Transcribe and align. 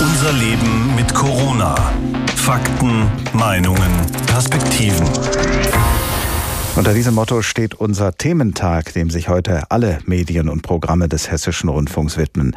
Unser 0.00 0.32
Leben 0.32 0.94
mit 0.96 1.12
Corona. 1.14 1.74
Fakten, 2.34 3.06
Meinungen, 3.34 3.92
Perspektiven. 4.26 5.06
Unter 6.78 6.94
diesem 6.94 7.16
Motto 7.16 7.42
steht 7.42 7.74
unser 7.74 8.16
Thementag, 8.16 8.92
dem 8.92 9.10
sich 9.10 9.28
heute 9.28 9.68
alle 9.72 9.98
Medien 10.06 10.48
und 10.48 10.62
Programme 10.62 11.08
des 11.08 11.28
Hessischen 11.28 11.68
Rundfunks 11.68 12.16
widmen. 12.16 12.54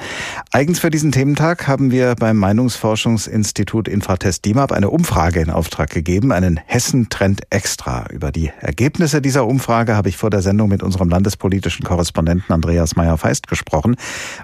Eigens 0.52 0.78
für 0.78 0.92
diesen 0.92 1.12
Thementag 1.12 1.68
haben 1.68 1.90
wir 1.90 2.14
beim 2.14 2.38
Meinungsforschungsinstitut 2.38 3.88
Infratest 3.88 4.46
DIMAP 4.46 4.74
eine 4.74 4.92
Umfrage 4.92 5.40
in 5.42 5.50
Auftrag 5.50 5.90
gegeben, 5.90 6.32
einen 6.32 6.60
Hessen-Trend 6.68 7.42
Extra. 7.50 8.06
Über 8.12 8.32
die 8.32 8.52
Ergebnisse 8.60 9.24
dieser 9.24 9.48
Umfrage 9.48 9.96
habe 9.96 10.10
ich 10.10 10.18
vor 10.18 10.30
der 10.30 10.44
Sendung 10.44 10.70
mit 10.70 10.84
unserem 10.84 11.10
landespolitischen 11.10 11.84
Korrespondenten 11.84 12.54
Andreas 12.54 12.96
Meyer-Feist 12.96 13.48
gesprochen. 13.48 13.96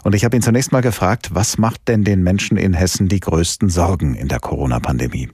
Und 0.04 0.16
ich 0.16 0.26
habe 0.26 0.36
ihn 0.36 0.42
zunächst 0.42 0.72
mal 0.72 0.82
gefragt, 0.82 1.36
was 1.36 1.60
macht 1.60 1.88
denn 1.88 2.04
den 2.04 2.24
Menschen 2.24 2.58
in 2.58 2.74
Hessen 2.74 3.10
die 3.10 3.20
größten 3.20 3.70
Sorgen 3.70 4.16
in 4.16 4.28
der 4.28 4.40
Corona-Pandemie? 4.40 5.30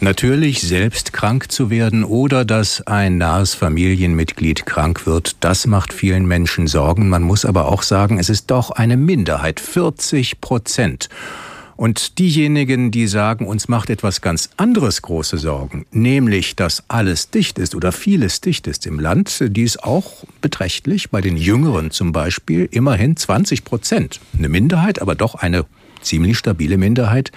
Natürlich 0.00 0.60
selbst 0.60 1.14
krank 1.14 1.50
zu 1.50 1.70
werden 1.70 2.04
oder 2.04 2.44
dass 2.44 2.86
ein 2.86 3.16
nahes 3.16 3.54
Familienmitglied 3.54 4.66
krank 4.66 5.06
wird, 5.06 5.36
das 5.40 5.66
macht 5.66 5.94
vielen 5.94 6.26
Menschen 6.26 6.66
Sorgen. 6.66 7.08
Man 7.08 7.22
muss 7.22 7.46
aber 7.46 7.66
auch 7.66 7.82
sagen, 7.82 8.18
es 8.18 8.28
ist 8.28 8.50
doch 8.50 8.70
eine 8.70 8.98
Minderheit, 8.98 9.58
40 9.58 10.42
Prozent. 10.42 11.08
Und 11.76 12.18
diejenigen, 12.18 12.90
die 12.90 13.06
sagen, 13.06 13.46
uns 13.46 13.68
macht 13.68 13.88
etwas 13.88 14.20
ganz 14.20 14.50
anderes 14.58 15.00
große 15.00 15.38
Sorgen, 15.38 15.86
nämlich, 15.92 16.56
dass 16.56 16.84
alles 16.88 17.30
dicht 17.30 17.58
ist 17.58 17.74
oder 17.74 17.92
vieles 17.92 18.40
dicht 18.42 18.66
ist 18.66 18.86
im 18.86 18.98
Land, 18.98 19.44
die 19.48 19.62
ist 19.62 19.82
auch 19.82 20.24
beträchtlich. 20.40 21.10
Bei 21.10 21.22
den 21.22 21.36
Jüngeren 21.36 21.90
zum 21.90 22.12
Beispiel 22.12 22.68
immerhin 22.70 23.16
20 23.16 23.64
Prozent. 23.64 24.20
Eine 24.36 24.48
Minderheit, 24.50 25.00
aber 25.00 25.14
doch 25.14 25.34
eine 25.34 25.64
ziemlich 26.02 26.38
stabile 26.38 26.78
Minderheit. 26.78 27.32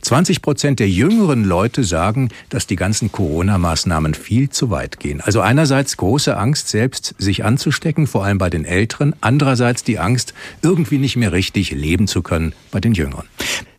20 0.00 0.42
Prozent 0.42 0.80
der 0.80 0.88
jüngeren 0.88 1.44
Leute 1.44 1.84
sagen, 1.84 2.30
dass 2.48 2.66
die 2.66 2.76
ganzen 2.76 3.12
Corona-Maßnahmen 3.12 4.14
viel 4.14 4.50
zu 4.50 4.70
weit 4.70 5.00
gehen. 5.00 5.20
Also 5.20 5.40
einerseits 5.40 5.96
große 5.96 6.36
Angst, 6.36 6.68
selbst 6.68 7.14
sich 7.18 7.44
anzustecken, 7.44 8.06
vor 8.06 8.24
allem 8.24 8.38
bei 8.38 8.50
den 8.50 8.64
Älteren. 8.64 9.14
Andererseits 9.20 9.84
die 9.84 9.98
Angst, 9.98 10.34
irgendwie 10.62 10.98
nicht 10.98 11.16
mehr 11.16 11.32
richtig 11.32 11.70
leben 11.72 12.06
zu 12.06 12.22
können 12.22 12.52
bei 12.70 12.80
den 12.80 12.94
Jüngeren. 12.94 13.26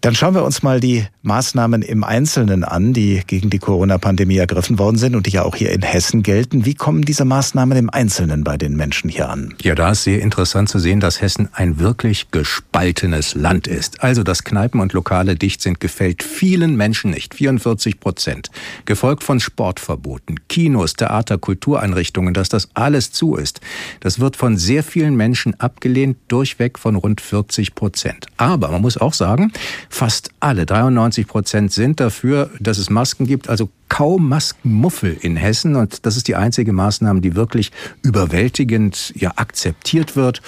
Dann 0.02 0.16
schauen 0.16 0.34
wir 0.34 0.46
uns 0.46 0.64
mal 0.64 0.80
die 0.80 1.06
Maßnahmen 1.24 1.82
im 1.82 2.06
Einzelnen 2.06 2.64
an, 2.64 2.94
die 2.94 3.22
gegen 3.28 3.50
die 3.50 3.60
Corona-Pandemie 3.60 4.38
ergriffen 4.38 4.80
worden 4.80 4.96
sind 4.96 5.14
und 5.14 5.26
die 5.26 5.32
ja 5.32 5.44
auch 5.44 5.58
hier 5.58 5.74
in 5.74 5.82
Hessen 5.82 6.24
gelten. 6.24 6.66
Wie 6.66 6.74
kommen 6.74 7.02
diese 7.02 7.26
Maßnahmen 7.26 7.78
im 7.78 7.90
Einzelnen 7.90 8.46
bei 8.46 8.56
den 8.56 8.78
Menschen 8.78 9.10
hier 9.10 9.28
an? 9.28 9.56
Ja, 9.62 9.76
da 9.76 9.92
ist 9.92 10.06
sehr 10.06 10.22
interessant 10.22 10.70
zu 10.70 10.80
sehen, 10.80 11.02
dass 11.02 11.20
Hessen 11.20 11.50
ein 11.52 11.80
wirklich 11.80 12.32
gespaltenes 12.32 13.36
Land 13.36 13.68
ist. 13.68 14.02
Also, 14.02 14.24
dass 14.24 14.46
Kneipen 14.46 14.80
und 14.80 14.94
Lokale 14.94 15.36
dicht 15.36 15.62
sind, 15.62 15.82
gefällt 15.82 16.24
vielen 16.24 16.78
Menschen 16.78 17.12
nicht. 17.12 17.36
44 17.36 18.00
Prozent. 18.00 18.52
Gefolgt 18.86 19.24
von 19.24 19.42
Sportverboten, 19.42 20.48
Kinos, 20.48 20.94
Theater, 20.94 21.38
Kultureinrichtungen, 21.38 22.34
dass 22.34 22.48
das 22.48 22.70
alles 22.74 23.12
zu 23.12 23.36
ist. 23.36 23.60
Das 24.00 24.22
wird 24.22 24.38
von 24.38 24.58
sehr 24.58 24.84
vielen 24.84 25.18
Menschen 25.18 25.60
abgelehnt, 25.60 26.16
durchweg 26.30 26.80
von 26.80 26.96
rund 26.96 27.20
40 27.20 27.76
Prozent. 27.76 28.28
Aber 28.38 28.70
man 28.72 28.82
muss 28.82 28.96
auch 28.96 29.14
sagen, 29.14 29.52
Fast 29.90 30.30
alle, 30.40 30.66
93 30.66 31.28
Prozent, 31.28 31.72
sind 31.72 32.00
dafür, 32.00 32.52
dass 32.60 32.78
es 32.78 32.90
Masken 32.90 33.26
gibt. 33.26 33.50
Also 33.50 33.70
kaum 33.90 34.30
Maskenmuffel 34.30 35.18
in 35.20 35.36
Hessen. 35.36 35.76
Und 35.76 36.06
das 36.06 36.16
ist 36.16 36.28
die 36.28 36.36
einzige 36.36 36.72
Maßnahme, 36.72 37.22
die 37.22 37.36
wirklich 37.36 37.72
überwältigend 38.02 39.14
ja, 39.16 39.34
akzeptiert 39.36 40.16
wird. 40.16 40.42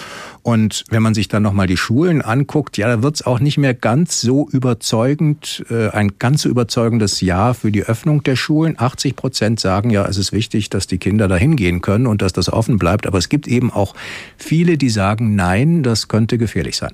Und 0.44 0.86
wenn 0.90 1.04
man 1.04 1.14
sich 1.14 1.28
dann 1.28 1.44
nochmal 1.44 1.68
die 1.68 1.78
Schulen 1.78 2.22
anguckt, 2.22 2.78
ja, 2.78 2.88
da 2.88 3.04
wird 3.04 3.16
es 3.16 3.26
auch 3.26 3.40
nicht 3.40 3.58
mehr 3.58 3.74
ganz 3.74 4.22
so 4.22 4.48
überzeugend, 4.50 5.64
äh, 5.70 5.90
ein 5.90 6.14
ganz 6.18 6.44
so 6.44 6.50
überzeugendes 6.50 7.22
Ja 7.22 7.54
für 7.54 7.72
die 7.72 7.84
Öffnung 7.84 8.24
der 8.24 8.36
Schulen. 8.36 8.76
80 8.80 9.16
Prozent 9.16 9.60
sagen 9.60 9.90
ja, 9.90 10.06
es 10.06 10.18
ist 10.18 10.32
wichtig, 10.32 10.70
dass 10.70 10.88
die 10.88 10.98
Kinder 10.98 11.28
da 11.28 11.36
hingehen 11.36 11.82
können 11.82 12.08
und 12.08 12.22
dass 12.22 12.34
das 12.34 12.52
offen 12.52 12.80
bleibt. 12.80 13.06
Aber 13.06 13.18
es 13.20 13.30
gibt 13.30 13.48
eben 13.48 13.72
auch 13.72 13.94
viele, 14.38 14.78
die 14.78 14.90
sagen, 14.90 15.36
nein, 15.36 15.84
das 15.84 16.08
könnte 16.08 16.38
gefährlich 16.38 16.78
sein. 16.78 16.94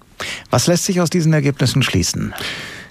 Was 0.49 0.67
lässt 0.67 0.85
sich 0.85 0.99
aus 0.99 1.09
diesen 1.09 1.31
Ergebnissen 1.31 1.83
schließen? 1.83 2.33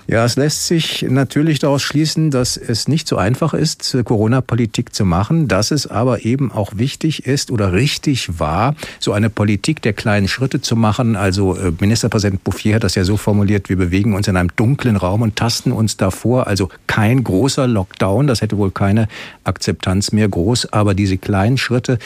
Ja, 0.08 0.24
es 0.24 0.36
lässt 0.36 0.68
sich 0.68 1.04
natürlich 1.08 1.58
daraus 1.58 1.82
schließen, 1.82 2.30
dass 2.30 2.56
es 2.56 2.86
nicht 2.86 3.08
so 3.08 3.16
einfach 3.16 3.54
ist, 3.54 3.96
Corona-Politik 4.04 4.94
zu 4.94 5.04
machen, 5.04 5.48
dass 5.48 5.72
es 5.72 5.88
aber 5.88 6.24
eben 6.24 6.52
auch 6.52 6.74
wichtig 6.76 7.26
ist 7.26 7.50
oder 7.50 7.72
richtig 7.72 8.38
war, 8.38 8.76
so 9.00 9.12
eine 9.12 9.30
Politik 9.30 9.82
der 9.82 9.94
kleinen 9.94 10.28
Schritte 10.28 10.60
zu 10.60 10.76
machen. 10.76 11.16
Also 11.16 11.56
äh, 11.56 11.72
Ministerpräsident 11.80 12.44
Bouffier 12.44 12.76
hat 12.76 12.84
das 12.84 12.94
ja 12.94 13.02
so 13.02 13.16
formuliert, 13.16 13.68
wir 13.68 13.76
bewegen 13.76 14.14
uns 14.14 14.28
in 14.28 14.36
einem 14.36 14.54
dunklen 14.54 14.96
Raum 14.96 15.22
und 15.22 15.34
tasten 15.34 15.72
uns 15.72 15.96
davor. 15.96 16.46
Also 16.46 16.68
kein 16.86 17.24
großer 17.24 17.66
Lockdown, 17.66 18.28
das 18.28 18.42
hätte 18.42 18.58
wohl 18.58 18.70
keine 18.70 19.08
Akzeptanz 19.42 20.12
mehr 20.12 20.28
groß, 20.28 20.72
aber 20.72 20.94
diese 20.94 21.18
kleinen 21.18 21.58
Schritte, 21.58 21.98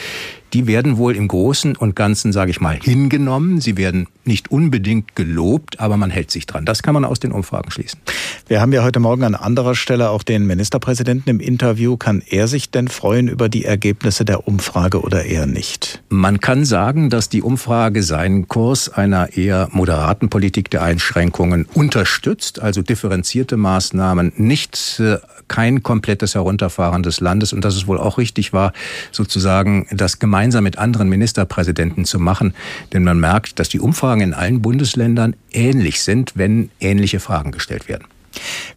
die 0.53 0.67
werden 0.67 0.97
wohl 0.97 1.15
im 1.15 1.27
Großen 1.27 1.75
und 1.75 1.95
Ganzen, 1.95 2.31
sage 2.31 2.51
ich 2.51 2.61
mal, 2.61 2.77
hingenommen. 2.81 3.61
Sie 3.61 3.77
werden 3.77 4.07
nicht 4.23 4.51
unbedingt 4.51 5.15
gelobt, 5.15 5.79
aber 5.79 5.97
man 5.97 6.09
hält 6.09 6.31
sich 6.31 6.45
dran. 6.45 6.65
Das 6.65 6.83
kann 6.83 6.93
man 6.93 7.05
aus 7.05 7.19
den 7.19 7.31
Umfragen 7.31 7.71
schließen. 7.71 7.99
Wir 8.47 8.61
haben 8.61 8.73
ja 8.73 8.83
heute 8.83 8.99
Morgen 8.99 9.23
an 9.23 9.35
anderer 9.35 9.75
Stelle 9.75 10.09
auch 10.09 10.23
den 10.23 10.45
Ministerpräsidenten 10.45 11.29
im 11.29 11.39
Interview. 11.39 11.97
Kann 11.97 12.21
er 12.27 12.47
sich 12.47 12.69
denn 12.69 12.87
freuen 12.87 13.27
über 13.27 13.49
die 13.49 13.65
Ergebnisse 13.65 14.25
der 14.25 14.47
Umfrage 14.47 15.01
oder 15.01 15.25
eher 15.25 15.47
nicht? 15.47 16.03
Man 16.09 16.39
kann 16.39 16.65
sagen, 16.65 17.09
dass 17.09 17.29
die 17.29 17.41
Umfrage 17.41 18.03
seinen 18.03 18.47
Kurs 18.47 18.89
einer 18.89 19.35
eher 19.35 19.69
moderaten 19.71 20.29
Politik 20.29 20.69
der 20.69 20.83
Einschränkungen 20.83 21.65
unterstützt, 21.73 22.61
also 22.61 22.81
differenzierte 22.81 23.57
Maßnahmen, 23.57 24.33
nicht 24.35 24.99
äh, 24.99 25.17
kein 25.47 25.83
komplettes 25.83 26.35
Herunterfahren 26.35 27.03
des 27.03 27.19
Landes 27.19 27.51
und 27.51 27.65
dass 27.65 27.75
es 27.75 27.85
wohl 27.87 27.97
auch 27.97 28.17
richtig 28.17 28.53
war, 28.53 28.71
sozusagen 29.11 29.85
das 29.91 30.19
gemeinsam 30.41 30.63
mit 30.63 30.79
anderen 30.79 31.07
Ministerpräsidenten 31.07 32.03
zu 32.03 32.17
machen. 32.17 32.55
Denn 32.93 33.03
man 33.03 33.19
merkt, 33.19 33.59
dass 33.59 33.69
die 33.69 33.79
Umfragen 33.79 34.21
in 34.21 34.33
allen 34.33 34.59
Bundesländern 34.59 35.35
ähnlich 35.51 36.01
sind, 36.01 36.31
wenn 36.33 36.71
ähnliche 36.79 37.19
Fragen 37.19 37.51
gestellt 37.51 37.87
werden. 37.87 38.05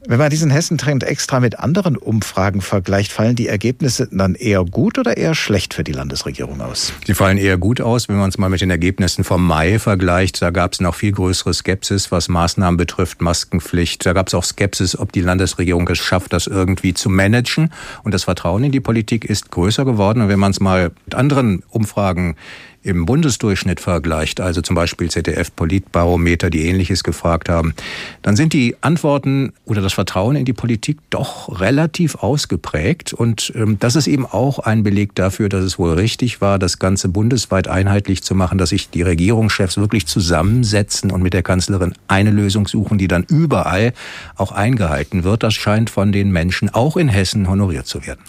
Wenn 0.07 0.19
man 0.19 0.29
diesen 0.29 0.51
Hessentrend 0.51 1.03
extra 1.03 1.41
mit 1.41 1.59
anderen 1.59 1.97
Umfragen 1.97 2.61
vergleicht, 2.61 3.11
fallen 3.11 3.37
die 3.37 3.49
Ergebnisse 3.49 4.09
dann 4.11 4.35
eher 4.35 4.65
gut 4.65 4.99
oder 4.99 5.17
eher 5.17 5.35
schlecht 5.35 5.73
für 5.73 5.85
die 5.85 5.93
Landesregierung 5.93 6.61
aus? 6.61 6.93
Sie 7.07 7.15
fallen 7.15 7.39
eher 7.39 7.57
gut 7.57 7.81
aus, 7.81 8.09
wenn 8.09 8.17
man 8.17 8.27
uns 8.27 8.37
mal 8.37 8.51
mit 8.51 8.61
den 8.61 8.71
Ergebnissen 8.71 9.25
vom 9.25 9.47
Mai 9.47 9.79
vergleicht. 9.79 10.43
Da 10.43 10.51
gab 10.51 10.75
es 10.75 10.81
noch 10.81 10.95
viel 10.95 11.13
größere 11.13 11.55
Skepsis, 11.55 12.13
was 12.13 12.29
Maßnahmen 12.29 12.77
betrifft, 12.77 13.23
Maskenpflicht. 13.23 14.05
Da 14.05 14.13
gab 14.13 14.29
es 14.29 14.35
auch 14.35 14.45
Skepsis, 14.45 14.99
ob 14.99 15.13
die 15.13 15.23
Landesregierung 15.23 15.89
es 15.89 15.99
schafft, 15.99 16.33
das 16.33 16.47
irgendwie 16.47 16.93
zu 16.93 17.09
managen. 17.09 17.73
Und 18.03 18.13
das 18.13 18.25
Vertrauen 18.25 18.65
in 18.65 18.73
die 18.73 18.81
Politik 18.81 19.25
ist 19.25 19.51
größer 19.51 19.85
geworden. 19.85 20.21
Und 20.21 20.29
wenn 20.29 20.39
man 20.39 20.51
es 20.51 20.61
mal 20.61 20.91
mit 21.07 21.15
anderen 21.15 21.63
Umfragen 21.71 22.37
im 22.85 23.07
Bundesdurchschnitt 23.07 23.81
vergleicht, 23.81 24.41
also 24.41 24.61
zum 24.61 24.77
Beispiel 24.77 25.11
ZDF 25.11 25.57
Politbarometer, 25.57 26.51
die 26.51 26.69
ähnliches 26.69 27.03
gefragt 27.03 27.49
haben, 27.49 27.75
dann 28.21 28.37
sind 28.37 28.53
die 28.53 28.77
Antworten 28.83 29.55
oder 29.65 29.81
das 29.81 29.95
Vertrauen 29.95 30.37
in 30.37 30.45
die 30.45 30.53
Politik 30.53 30.99
doch 31.09 31.61
relativ 31.61 32.17
ausgeprägt. 32.17 33.15
Und 33.15 33.53
ähm, 33.57 33.79
das 33.81 33.97
ist 33.97 34.07
eben 34.07 34.27
auch 34.27 34.59
ein 34.59 34.83
Beleg 34.83 35.15
dafür, 35.15 35.49
dass 35.49 35.65
es 35.65 35.79
wohl 35.79 35.95
richtig 35.95 36.43
war, 36.43 36.59
das 36.59 36.79
Ganze 36.79 37.09
bundesweit 37.09 37.69
einheitlich 37.69 38.23
zu 38.23 38.35
machen, 38.35 38.59
dass 38.59 38.69
sich 38.69 38.91
die 38.91 39.03
Regierungschefs 39.03 39.79
wirklich 39.79 40.07
zusammensetzen 40.07 41.11
und 41.11 41.23
mit 41.23 41.33
der 41.33 41.43
Kanzlerin 41.43 41.95
eine 42.07 42.31
Lösung 42.31 42.69
suchen, 42.69 42.99
die 42.99 43.09
dann 43.09 43.25
überall 43.25 43.95
auch 44.37 44.53
eingehalten 44.53 45.25
wird. 45.25 45.43
Das 45.43 45.55
scheint 45.55 45.89
von 45.89 46.13
den 46.13 46.31
Menschen 46.31 46.69
auch 46.69 46.99
in 46.99 47.09
Hessen 47.09 47.49
honoriert 47.49 47.87
zu 47.87 48.07
werden. 48.07 48.21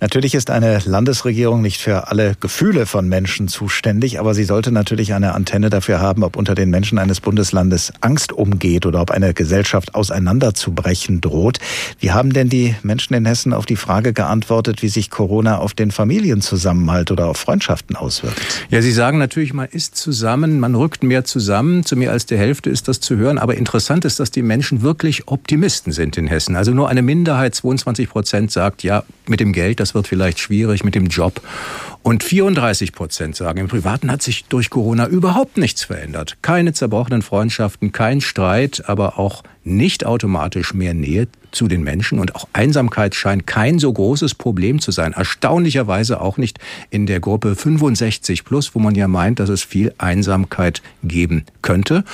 Natürlich 0.00 0.36
ist 0.36 0.50
eine 0.50 0.78
Landesregierung 0.84 1.62
nicht 1.62 1.80
für 1.80 2.08
alle 2.08 2.36
Gefühle 2.38 2.86
von 2.86 3.08
Menschen 3.08 3.48
zuständig 3.48 4.03
notwendig, 4.04 4.20
aber 4.20 4.34
sie 4.34 4.44
sollte 4.44 4.70
natürlich 4.70 5.14
eine 5.14 5.34
Antenne 5.34 5.70
dafür 5.70 6.00
haben, 6.00 6.22
ob 6.22 6.36
unter 6.36 6.54
den 6.54 6.70
Menschen 6.70 6.98
eines 6.98 7.20
Bundeslandes 7.20 7.92
Angst 8.00 8.32
umgeht 8.32 8.86
oder 8.86 9.00
ob 9.00 9.10
eine 9.10 9.34
Gesellschaft 9.34 9.94
auseinanderzubrechen 9.94 11.20
droht. 11.20 11.58
Wie 12.00 12.12
haben 12.12 12.32
denn 12.32 12.48
die 12.48 12.74
Menschen 12.82 13.14
in 13.14 13.24
Hessen 13.24 13.52
auf 13.52 13.66
die 13.66 13.76
Frage 13.76 14.12
geantwortet, 14.12 14.82
wie 14.82 14.88
sich 14.88 15.10
Corona 15.10 15.58
auf 15.58 15.74
den 15.74 15.90
Familienzusammenhalt 15.90 17.10
oder 17.10 17.28
auf 17.28 17.38
Freundschaften 17.38 17.96
auswirkt? 17.96 18.40
Ja, 18.70 18.82
Sie 18.82 18.92
sagen 18.92 19.18
natürlich, 19.18 19.54
man 19.54 19.68
ist 19.68 19.96
zusammen, 19.96 20.60
man 20.60 20.74
rückt 20.74 21.02
mehr 21.02 21.24
zusammen. 21.24 21.84
Zu 21.84 21.96
mehr 21.96 22.12
als 22.12 22.26
der 22.26 22.38
Hälfte 22.38 22.70
ist 22.70 22.88
das 22.88 23.00
zu 23.00 23.16
hören. 23.16 23.38
Aber 23.38 23.54
interessant 23.56 24.04
ist, 24.04 24.20
dass 24.20 24.30
die 24.30 24.42
Menschen 24.42 24.82
wirklich 24.82 25.28
Optimisten 25.28 25.92
sind 25.92 26.16
in 26.16 26.26
Hessen. 26.26 26.56
Also 26.56 26.72
nur 26.72 26.88
eine 26.88 27.02
Minderheit, 27.02 27.54
22 27.54 28.08
Prozent, 28.08 28.50
sagt, 28.50 28.82
ja, 28.82 29.04
mit 29.26 29.40
dem 29.40 29.52
Geld, 29.52 29.80
das 29.80 29.94
wird 29.94 30.06
vielleicht 30.06 30.38
schwierig, 30.38 30.84
mit 30.84 30.94
dem 30.94 31.06
Job. 31.06 31.40
Und 32.04 32.22
34 32.22 32.92
Prozent 32.92 33.34
sagen, 33.34 33.60
im 33.60 33.68
Privaten 33.68 34.10
hat 34.10 34.20
sich 34.20 34.44
durch 34.44 34.68
Corona 34.68 35.06
überhaupt 35.06 35.56
nichts 35.56 35.84
verändert. 35.84 36.36
Keine 36.42 36.74
zerbrochenen 36.74 37.22
Freundschaften, 37.22 37.92
kein 37.92 38.20
Streit, 38.20 38.82
aber 38.86 39.18
auch 39.18 39.42
nicht 39.64 40.04
automatisch 40.04 40.74
mehr 40.74 40.92
Nähe 40.92 41.28
zu 41.54 41.68
den 41.68 41.82
Menschen 41.82 42.18
und 42.18 42.34
auch 42.34 42.48
Einsamkeit 42.52 43.14
scheint 43.14 43.46
kein 43.46 43.78
so 43.78 43.92
großes 43.92 44.34
Problem 44.34 44.80
zu 44.80 44.90
sein. 44.90 45.12
Erstaunlicherweise 45.12 46.20
auch 46.20 46.36
nicht 46.36 46.58
in 46.90 47.06
der 47.06 47.20
Gruppe 47.20 47.56
65 47.56 48.44
plus, 48.44 48.74
wo 48.74 48.78
man 48.78 48.94
ja 48.94 49.08
meint, 49.08 49.40
dass 49.40 49.48
es 49.48 49.62
viel 49.62 49.94
Einsamkeit 49.98 50.82
geben 51.02 51.44
könnte. 51.62 52.04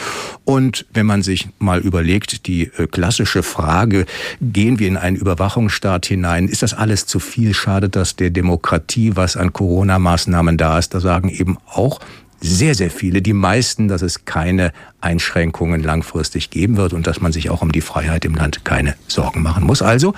Und 0.44 0.86
wenn 0.92 1.06
man 1.06 1.22
sich 1.22 1.48
mal 1.58 1.80
überlegt, 1.80 2.46
die 2.46 2.70
äh, 2.76 2.86
klassische 2.86 3.42
Frage, 3.42 4.06
gehen 4.40 4.78
wir 4.78 4.88
in 4.88 4.96
einen 4.96 5.16
Überwachungsstaat 5.16 6.06
hinein, 6.06 6.48
ist 6.48 6.62
das 6.62 6.74
alles 6.74 7.06
zu 7.06 7.20
viel? 7.20 7.54
Schadet 7.54 7.96
das 7.96 8.16
der 8.16 8.30
Demokratie, 8.30 9.16
was 9.16 9.36
an 9.36 9.52
Corona-Maßnahmen 9.52 10.56
da 10.56 10.78
ist? 10.78 10.94
Da 10.94 11.00
sagen 11.00 11.28
eben 11.28 11.58
auch 11.66 12.00
sehr, 12.40 12.74
sehr 12.74 12.90
viele, 12.90 13.22
die 13.22 13.32
meisten, 13.32 13.88
dass 13.88 14.02
es 14.02 14.24
keine 14.24 14.72
Einschränkungen 15.00 15.82
langfristig 15.82 16.50
geben 16.50 16.76
wird 16.76 16.92
und 16.92 17.06
dass 17.06 17.20
man 17.20 17.32
sich 17.32 17.50
auch 17.50 17.62
um 17.62 17.72
die 17.72 17.80
Freiheit 17.80 18.24
im 18.24 18.34
Land 18.34 18.64
keine 18.64 18.94
Sorgen 19.08 19.42
machen 19.42 19.64
muss. 19.64 19.82
Also, 19.82 20.14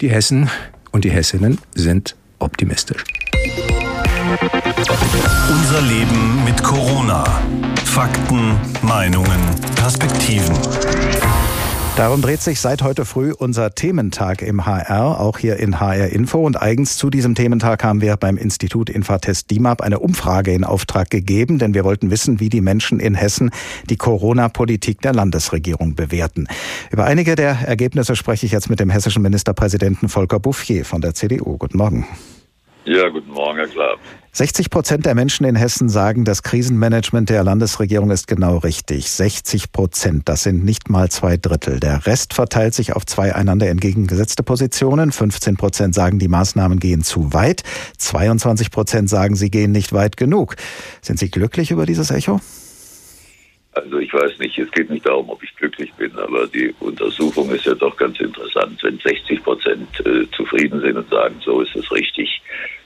die 0.00 0.10
Hessen 0.10 0.48
und 0.90 1.04
die 1.04 1.10
Hessinnen 1.10 1.58
sind 1.74 2.16
optimistisch. 2.38 3.04
Unser 5.48 5.82
Leben 5.82 6.44
mit 6.44 6.62
Corona. 6.62 7.24
Fakten, 7.84 8.56
Meinungen, 8.82 9.40
Perspektiven. 9.76 10.56
Darum 11.94 12.22
dreht 12.22 12.40
sich 12.40 12.58
seit 12.58 12.82
heute 12.82 13.04
früh 13.04 13.32
unser 13.32 13.74
Thementag 13.74 14.40
im 14.40 14.64
HR, 14.64 15.20
auch 15.20 15.36
hier 15.36 15.58
in 15.58 15.78
HR 15.78 16.08
Info. 16.08 16.38
Und 16.38 16.60
eigens 16.60 16.96
zu 16.96 17.10
diesem 17.10 17.34
Thementag 17.34 17.84
haben 17.84 18.00
wir 18.00 18.16
beim 18.16 18.38
Institut 18.38 18.88
Infatest 18.88 19.50
DIMAP 19.50 19.82
eine 19.82 19.98
Umfrage 19.98 20.54
in 20.54 20.64
Auftrag 20.64 21.10
gegeben, 21.10 21.58
denn 21.58 21.74
wir 21.74 21.84
wollten 21.84 22.10
wissen, 22.10 22.40
wie 22.40 22.48
die 22.48 22.62
Menschen 22.62 22.98
in 22.98 23.14
Hessen 23.14 23.50
die 23.90 23.98
Corona-Politik 23.98 25.02
der 25.02 25.12
Landesregierung 25.12 25.94
bewerten. 25.94 26.46
Über 26.90 27.04
einige 27.04 27.34
der 27.34 27.58
Ergebnisse 27.68 28.16
spreche 28.16 28.46
ich 28.46 28.52
jetzt 28.52 28.70
mit 28.70 28.80
dem 28.80 28.88
hessischen 28.88 29.22
Ministerpräsidenten 29.22 30.08
Volker 30.08 30.40
Bouffier 30.40 30.86
von 30.86 31.02
der 31.02 31.12
CDU. 31.12 31.58
Guten 31.58 31.76
Morgen. 31.76 32.06
Ja, 32.84 33.08
guten 33.10 33.30
Morgen, 33.30 33.58
Herr 33.58 33.68
Klapp. 33.68 34.00
60 34.32 34.70
Prozent 34.70 35.06
der 35.06 35.14
Menschen 35.14 35.44
in 35.44 35.54
Hessen 35.54 35.88
sagen, 35.88 36.24
das 36.24 36.42
Krisenmanagement 36.42 37.28
der 37.30 37.44
Landesregierung 37.44 38.10
ist 38.10 38.26
genau 38.26 38.56
richtig. 38.56 39.10
60 39.10 39.70
Prozent, 39.70 40.28
das 40.28 40.42
sind 40.42 40.64
nicht 40.64 40.90
mal 40.90 41.08
zwei 41.10 41.36
Drittel. 41.36 41.78
Der 41.78 42.06
Rest 42.06 42.34
verteilt 42.34 42.74
sich 42.74 42.94
auf 42.94 43.06
zwei 43.06 43.34
einander 43.36 43.68
entgegengesetzte 43.68 44.42
Positionen. 44.42 45.12
15 45.12 45.56
Prozent 45.56 45.94
sagen, 45.94 46.18
die 46.18 46.28
Maßnahmen 46.28 46.80
gehen 46.80 47.02
zu 47.02 47.32
weit. 47.32 47.62
22 47.98 48.70
Prozent 48.70 49.08
sagen, 49.08 49.36
sie 49.36 49.50
gehen 49.50 49.70
nicht 49.70 49.92
weit 49.92 50.16
genug. 50.16 50.56
Sind 51.02 51.18
Sie 51.18 51.30
glücklich 51.30 51.70
über 51.70 51.86
dieses 51.86 52.10
Echo? 52.10 52.40
Also 53.74 53.98
ich 53.98 54.12
weiß 54.12 54.38
nicht, 54.38 54.58
es 54.58 54.70
geht 54.70 54.90
nicht 54.90 55.06
darum, 55.06 55.30
ob 55.30 55.42
ich 55.42 55.54
glücklich 55.56 55.92
bin, 55.94 56.12
aber 56.18 56.46
die 56.46 56.74
Untersuchung 56.80 57.50
ist 57.50 57.64
ja 57.64 57.74
doch 57.74 57.96
ganz 57.96 58.20
interessant. 58.20 58.78
Wenn 58.82 58.98
60 58.98 59.42
Prozent 59.42 59.88
äh, 60.04 60.30
zufrieden 60.36 60.80
sind 60.80 60.96
und 60.98 61.08
sagen, 61.08 61.36
so 61.42 61.62
ist 61.62 61.74
es 61.74 61.90
richtig, 61.90 62.42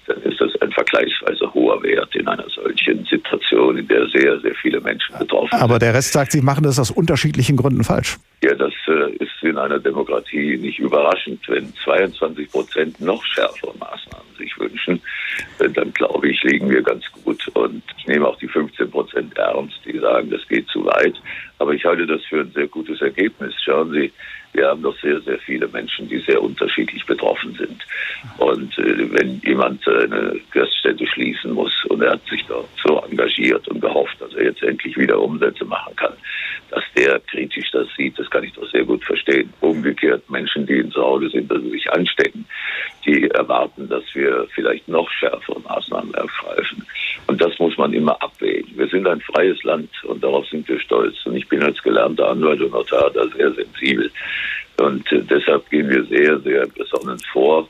dann 0.07 0.23
ist 0.23 0.41
das 0.41 0.55
ein 0.61 0.71
vergleichsweise 0.71 1.53
hoher 1.53 1.83
Wert 1.83 2.15
in 2.15 2.29
einer 2.29 2.49
solchen 2.49 3.05
Situation, 3.05 3.79
in 3.79 3.89
der 3.89 4.07
sehr, 4.09 4.39
sehr 4.41 4.55
viele 4.55 4.81
Menschen 4.81 5.19
betroffen 5.19 5.51
sind. 5.51 5.61
Aber 5.61 5.81
der 5.81 5.93
Rest 5.93 6.13
sagt, 6.13 6.31
Sie 6.31 6.41
machen 6.41 6.63
das 6.63 6.79
aus 6.79 6.93
unterschiedlichen 6.93 7.57
Gründen 7.57 7.83
falsch. 7.83 8.19
Ja, 8.45 8.55
das 8.55 8.73
äh, 8.87 9.11
ist 9.17 9.43
in 9.43 9.59
einer 9.59 9.81
Demokratie 9.81 10.57
nicht 10.57 10.79
überraschend. 10.79 11.41
Wenn 11.49 11.73
22 11.85 12.49
Prozent 12.51 13.01
noch 13.01 13.25
schärfere 13.25 13.75
Maßnahmen 13.79 14.26
sich 14.37 14.59
wünschen, 14.59 15.01
äh, 15.59 15.69
dann 15.69 15.93
glaube 15.93 16.29
ich, 16.29 16.43
liegen 16.43 16.71
wir 16.71 16.83
ganz 16.83 17.05
gut. 17.25 17.47
Und 17.55 17.83
ich 17.99 18.07
nehme 18.07 18.29
auch 18.29 18.39
die 18.39 18.49
15 18.49 18.91
Prozent 18.91 19.37
ernst, 19.37 19.81
die 19.85 19.99
sagen, 19.99 20.31
das 20.31 20.47
geht 20.49 20.69
zu 20.69 20.85
weit. 20.85 21.15
Aber 21.59 21.73
ich 21.73 21.85
halte 21.85 22.07
das 22.07 22.25
für 22.25 22.41
ein 22.41 22.53
sehr 22.53 22.69
gutes 22.69 23.01
Ergebnis. 23.01 23.55
Schauen 23.65 23.91
Sie, 23.93 24.13
wir 24.53 24.69
haben 24.69 24.83
doch 24.83 24.99
sehr, 25.01 25.21
sehr 25.21 25.39
viele 25.39 25.69
Menschen, 25.69 26.09
die 26.09 26.19
sehr 26.21 26.43
unterschiedlich 26.43 27.05
betroffen 27.05 27.55
sind. 27.55 27.87
Und 28.39 28.79
äh, 28.79 29.13
wenn 29.13 29.41
jemand 29.41 29.87
eine 29.87 30.41
Gaststätte 30.51 31.07
schließen 31.07 31.53
muss 31.53 31.85
und 31.87 32.03
er 32.03 32.13
hat 32.13 32.27
sich 32.27 32.45
dort 32.47 32.69
so 32.83 32.99
engagiert 33.01 33.69
und 33.69 33.81
gehofft, 33.81 34.21
dass 34.21 34.33
er 34.35 34.45
jetzt 34.45 34.63
endlich 34.63 34.97
wieder 34.97 35.21
Umsätze 35.21 35.65
machen 35.65 35.95
kann, 35.97 36.15
der 36.97 37.21
kritisch 37.21 37.71
das 37.73 37.87
sieht, 37.97 38.19
das 38.19 38.29
kann 38.31 38.45
ich 38.45 38.53
doch 38.55 38.69
sehr 38.71 38.85
gut 38.85 39.05
verstehen. 39.05 39.53
Umgekehrt 39.61 40.29
Menschen, 40.31 40.67
die 40.67 40.89
zu 40.91 41.03
Hause 41.03 41.29
sind, 41.29 41.51
dass 41.51 41.61
sie 41.61 41.71
sich 41.71 41.93
anstecken, 41.93 42.47
die 43.05 43.29
erwarten, 43.31 43.89
dass 43.89 44.03
wir 44.15 44.47
vielleicht 44.55 44.89
noch 44.89 45.09
schärfere 45.11 45.61
Maßnahmen 45.61 46.15
ergreifen. 46.15 46.87
Und 47.27 47.41
das 47.41 47.59
muss 47.59 47.77
man 47.77 47.93
immer 47.93 48.21
abwägen. 48.23 48.77
Wir 48.77 48.89
sind 48.89 49.07
ein 49.07 49.21
freies 49.21 49.63
Land 49.63 49.91
und 50.05 50.25
darauf 50.25 50.47
sind 50.49 50.67
wir 50.69 50.81
stolz. 50.81 51.15
Und 51.27 51.37
ich 51.37 51.49
bin 51.49 51.63
als 51.63 51.83
gelernter 51.83 52.29
Anwalt 52.29 52.61
und 52.63 52.73
Notar 52.73 53.11
da 53.11 53.27
sehr 53.37 53.53
sensibel. 53.53 54.11
Und 54.79 55.11
äh, 55.13 55.23
deshalb 55.23 55.69
gehen 55.71 55.89
wir 55.89 56.05
sehr, 56.05 56.39
sehr 56.41 56.67
besonnen 56.67 57.19
vor. 57.33 57.69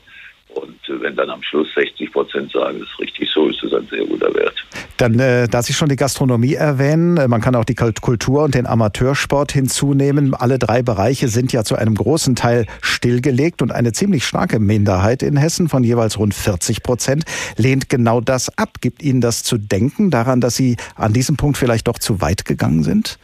Und 0.57 0.89
äh, 0.89 1.01
wenn 1.01 1.15
dann 1.15 1.29
am 1.29 1.43
Schluss 1.43 1.67
60 1.75 2.11
Prozent 2.11 2.51
sagen, 2.51 2.79
das 2.79 2.89
ist 2.89 2.99
richtig 2.99 3.29
so, 3.33 3.47
ist 3.47 3.61
das 3.61 3.73
ein 3.73 3.87
sehr 3.87 4.05
guter 4.05 4.33
Wert. 4.33 4.55
Dann, 4.97 5.19
äh, 5.19 5.47
da 5.47 5.61
Sie 5.61 5.73
schon 5.73 5.89
die 5.89 5.95
Gastronomie 5.95 6.55
erwähnen, 6.55 7.17
äh, 7.17 7.27
man 7.27 7.41
kann 7.41 7.55
auch 7.55 7.65
die 7.65 7.75
Kultur 7.75 8.43
und 8.43 8.55
den 8.55 8.65
Amateursport 8.65 9.51
hinzunehmen. 9.51 10.33
Alle 10.33 10.57
drei 10.57 10.81
Bereiche 10.81 11.27
sind 11.27 11.53
ja 11.53 11.63
zu 11.63 11.75
einem 11.75 11.93
großen 11.93 12.35
Teil 12.35 12.65
stillgelegt 12.81 13.61
und 13.61 13.71
eine 13.71 13.91
ziemlich 13.91 14.25
starke 14.25 14.59
Minderheit 14.59 15.21
in 15.21 15.37
Hessen 15.37 15.69
von 15.69 15.83
jeweils 15.83 16.17
rund 16.17 16.33
40 16.33 16.81
Prozent 16.81 17.25
lehnt 17.57 17.89
genau 17.89 18.19
das 18.19 18.57
ab. 18.57 18.81
Gibt 18.81 19.03
Ihnen 19.03 19.21
das 19.21 19.43
zu 19.43 19.57
denken 19.57 20.09
daran, 20.09 20.41
dass 20.41 20.55
Sie 20.55 20.77
an 20.95 21.13
diesem 21.13 21.37
Punkt 21.37 21.57
vielleicht 21.57 21.87
doch 21.87 21.99
zu 21.99 22.19
weit 22.21 22.45
gegangen 22.45 22.83
sind? 22.83 23.19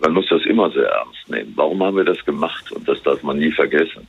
Man 0.00 0.12
muss 0.12 0.26
das 0.28 0.42
immer 0.46 0.70
sehr 0.72 0.88
ernst 0.88 1.28
nehmen. 1.28 1.52
Warum 1.54 1.82
haben 1.82 1.96
wir 1.96 2.04
das 2.04 2.22
gemacht? 2.24 2.70
Und 2.72 2.86
das 2.88 3.00
darf 3.02 3.22
man 3.22 3.38
nie 3.38 3.52
vergessen 3.52 4.06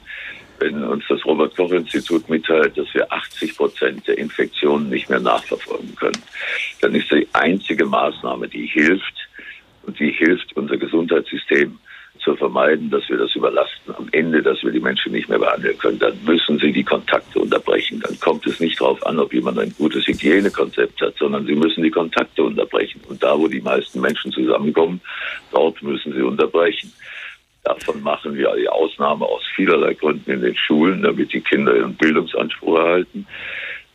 wenn 0.60 0.84
uns 0.84 1.04
das 1.10 1.26
Robert-Koch-Institut 1.26 2.30
mitteilt, 2.30 2.78
dass 2.78 2.94
wir 2.94 3.12
80 3.12 3.58
Prozent 3.58 4.08
der 4.08 4.18
Infektionen 4.18 4.90
nicht 4.90 5.10
mehr 5.10 5.20
nachverfolgen 5.20 5.96
können, 5.96 6.22
dann 6.82 6.96
ist 6.96 7.12
die 7.12 7.28
einzige 7.34 7.86
Maßnahme, 7.86 8.48
die 8.48 8.66
hilft, 8.66 9.30
und 9.86 10.00
die 10.00 10.12
hilft, 10.12 10.56
unser 10.56 10.78
Gesundheitssystem 10.78 11.78
zu 12.24 12.36
vermeiden, 12.36 12.90
dass 12.90 13.08
wir 13.10 13.18
das 13.18 13.36
überlasten 13.36 13.94
am 13.98 14.08
Ende, 14.12 14.42
dass 14.42 14.64
wir 14.64 14.72
die 14.72 14.80
Menschen 14.80 15.12
nicht 15.12 15.28
mehr 15.28 15.40
behandeln 15.40 15.78
können, 15.78 16.00
dann 16.00 16.18
müssen 16.24 16.58
sie 16.60 16.72
die 16.72 16.84
Kontakte 16.84 17.40
unterbrechen. 17.40 18.00
Dann 18.00 18.18
kommt 18.20 18.48
es 18.48 18.60
nicht 18.60 18.80
darauf 18.80 19.06
an, 19.06 19.20
ob 19.20 19.34
jemand 19.34 19.60
ein 19.60 19.74
gutes 19.78 20.08
Hygienekonzept 20.08 21.02
hat, 21.02 21.16
sondern 21.18 21.46
sie 21.46 21.56
müssen 21.56 21.84
die 21.84 21.92
Kontakte 21.92 22.44
unterbrechen. 22.44 23.02
Und 23.08 23.22
da, 23.22 23.38
wo 23.38 23.48
die 23.48 23.62
meisten 23.62 24.00
Menschen 24.00 24.32
zusammenkommen, 24.32 25.02
dort 25.52 25.82
müssen 25.82 26.14
sie 26.14 26.22
unterbrechen. 26.22 26.94
Davon 27.64 28.02
machen 28.04 28.36
wir 28.36 28.54
die 28.58 28.68
Ausnahme 28.68 29.26
aus 29.26 29.42
vielerlei 29.56 29.94
Gründen 29.94 30.30
in 30.30 30.42
den 30.42 30.56
Schulen, 30.56 31.02
damit 31.02 31.32
die 31.32 31.42
Kinder 31.42 31.76
ihren 31.76 31.96
Bildungsanspruch 31.96 32.78
erhalten. 32.78 33.26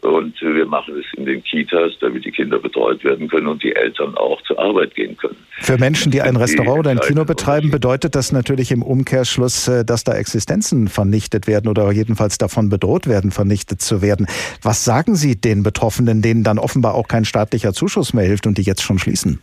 Und 0.01 0.41
wir 0.41 0.65
machen 0.65 0.95
es 0.97 1.19
in 1.19 1.27
den 1.27 1.43
Kitas, 1.43 1.93
damit 2.01 2.25
die 2.25 2.31
Kinder 2.31 2.61
betreut 2.61 3.03
werden 3.03 3.29
können 3.29 3.49
und 3.49 3.65
die 3.65 3.75
Eltern 3.75 4.17
auch 4.17 4.41
zur 4.43 4.57
Arbeit 4.59 4.95
gehen 4.95 5.17
können. 5.17 5.37
Für 5.59 5.77
Menschen, 5.77 6.13
die 6.13 6.23
ein 6.23 6.37
Restaurant 6.37 6.79
oder 6.79 6.91
ein 6.91 7.01
Kino 7.01 7.25
betreiben, 7.25 7.73
bedeutet 7.73 8.15
das 8.15 8.31
natürlich 8.31 8.71
im 8.71 8.83
Umkehrschluss, 8.83 9.67
äh, 9.67 9.85
dass 9.85 10.05
da 10.05 10.15
Existenzen 10.15 10.87
vernichtet 10.87 11.49
werden 11.49 11.69
oder 11.69 11.91
jedenfalls 11.91 12.39
davon 12.39 12.69
bedroht 12.69 13.09
werden, 13.09 13.33
vernichtet 13.33 13.83
zu 13.83 14.01
werden. 14.01 14.29
Was 14.63 14.85
sagen 14.85 15.17
Sie 15.17 15.35
den 15.35 15.65
Betroffenen, 15.65 16.23
denen 16.23 16.45
dann 16.45 16.61
offenbar 16.61 16.95
auch 16.95 17.09
kein 17.09 17.25
staatlicher 17.25 17.73
Zuschuss 17.73 18.15
mehr 18.15 18.25
hilft 18.25 18.47
und 18.47 18.57
die 18.57 18.63
jetzt 18.63 18.83
schon 18.83 19.01
schließen? 19.01 19.41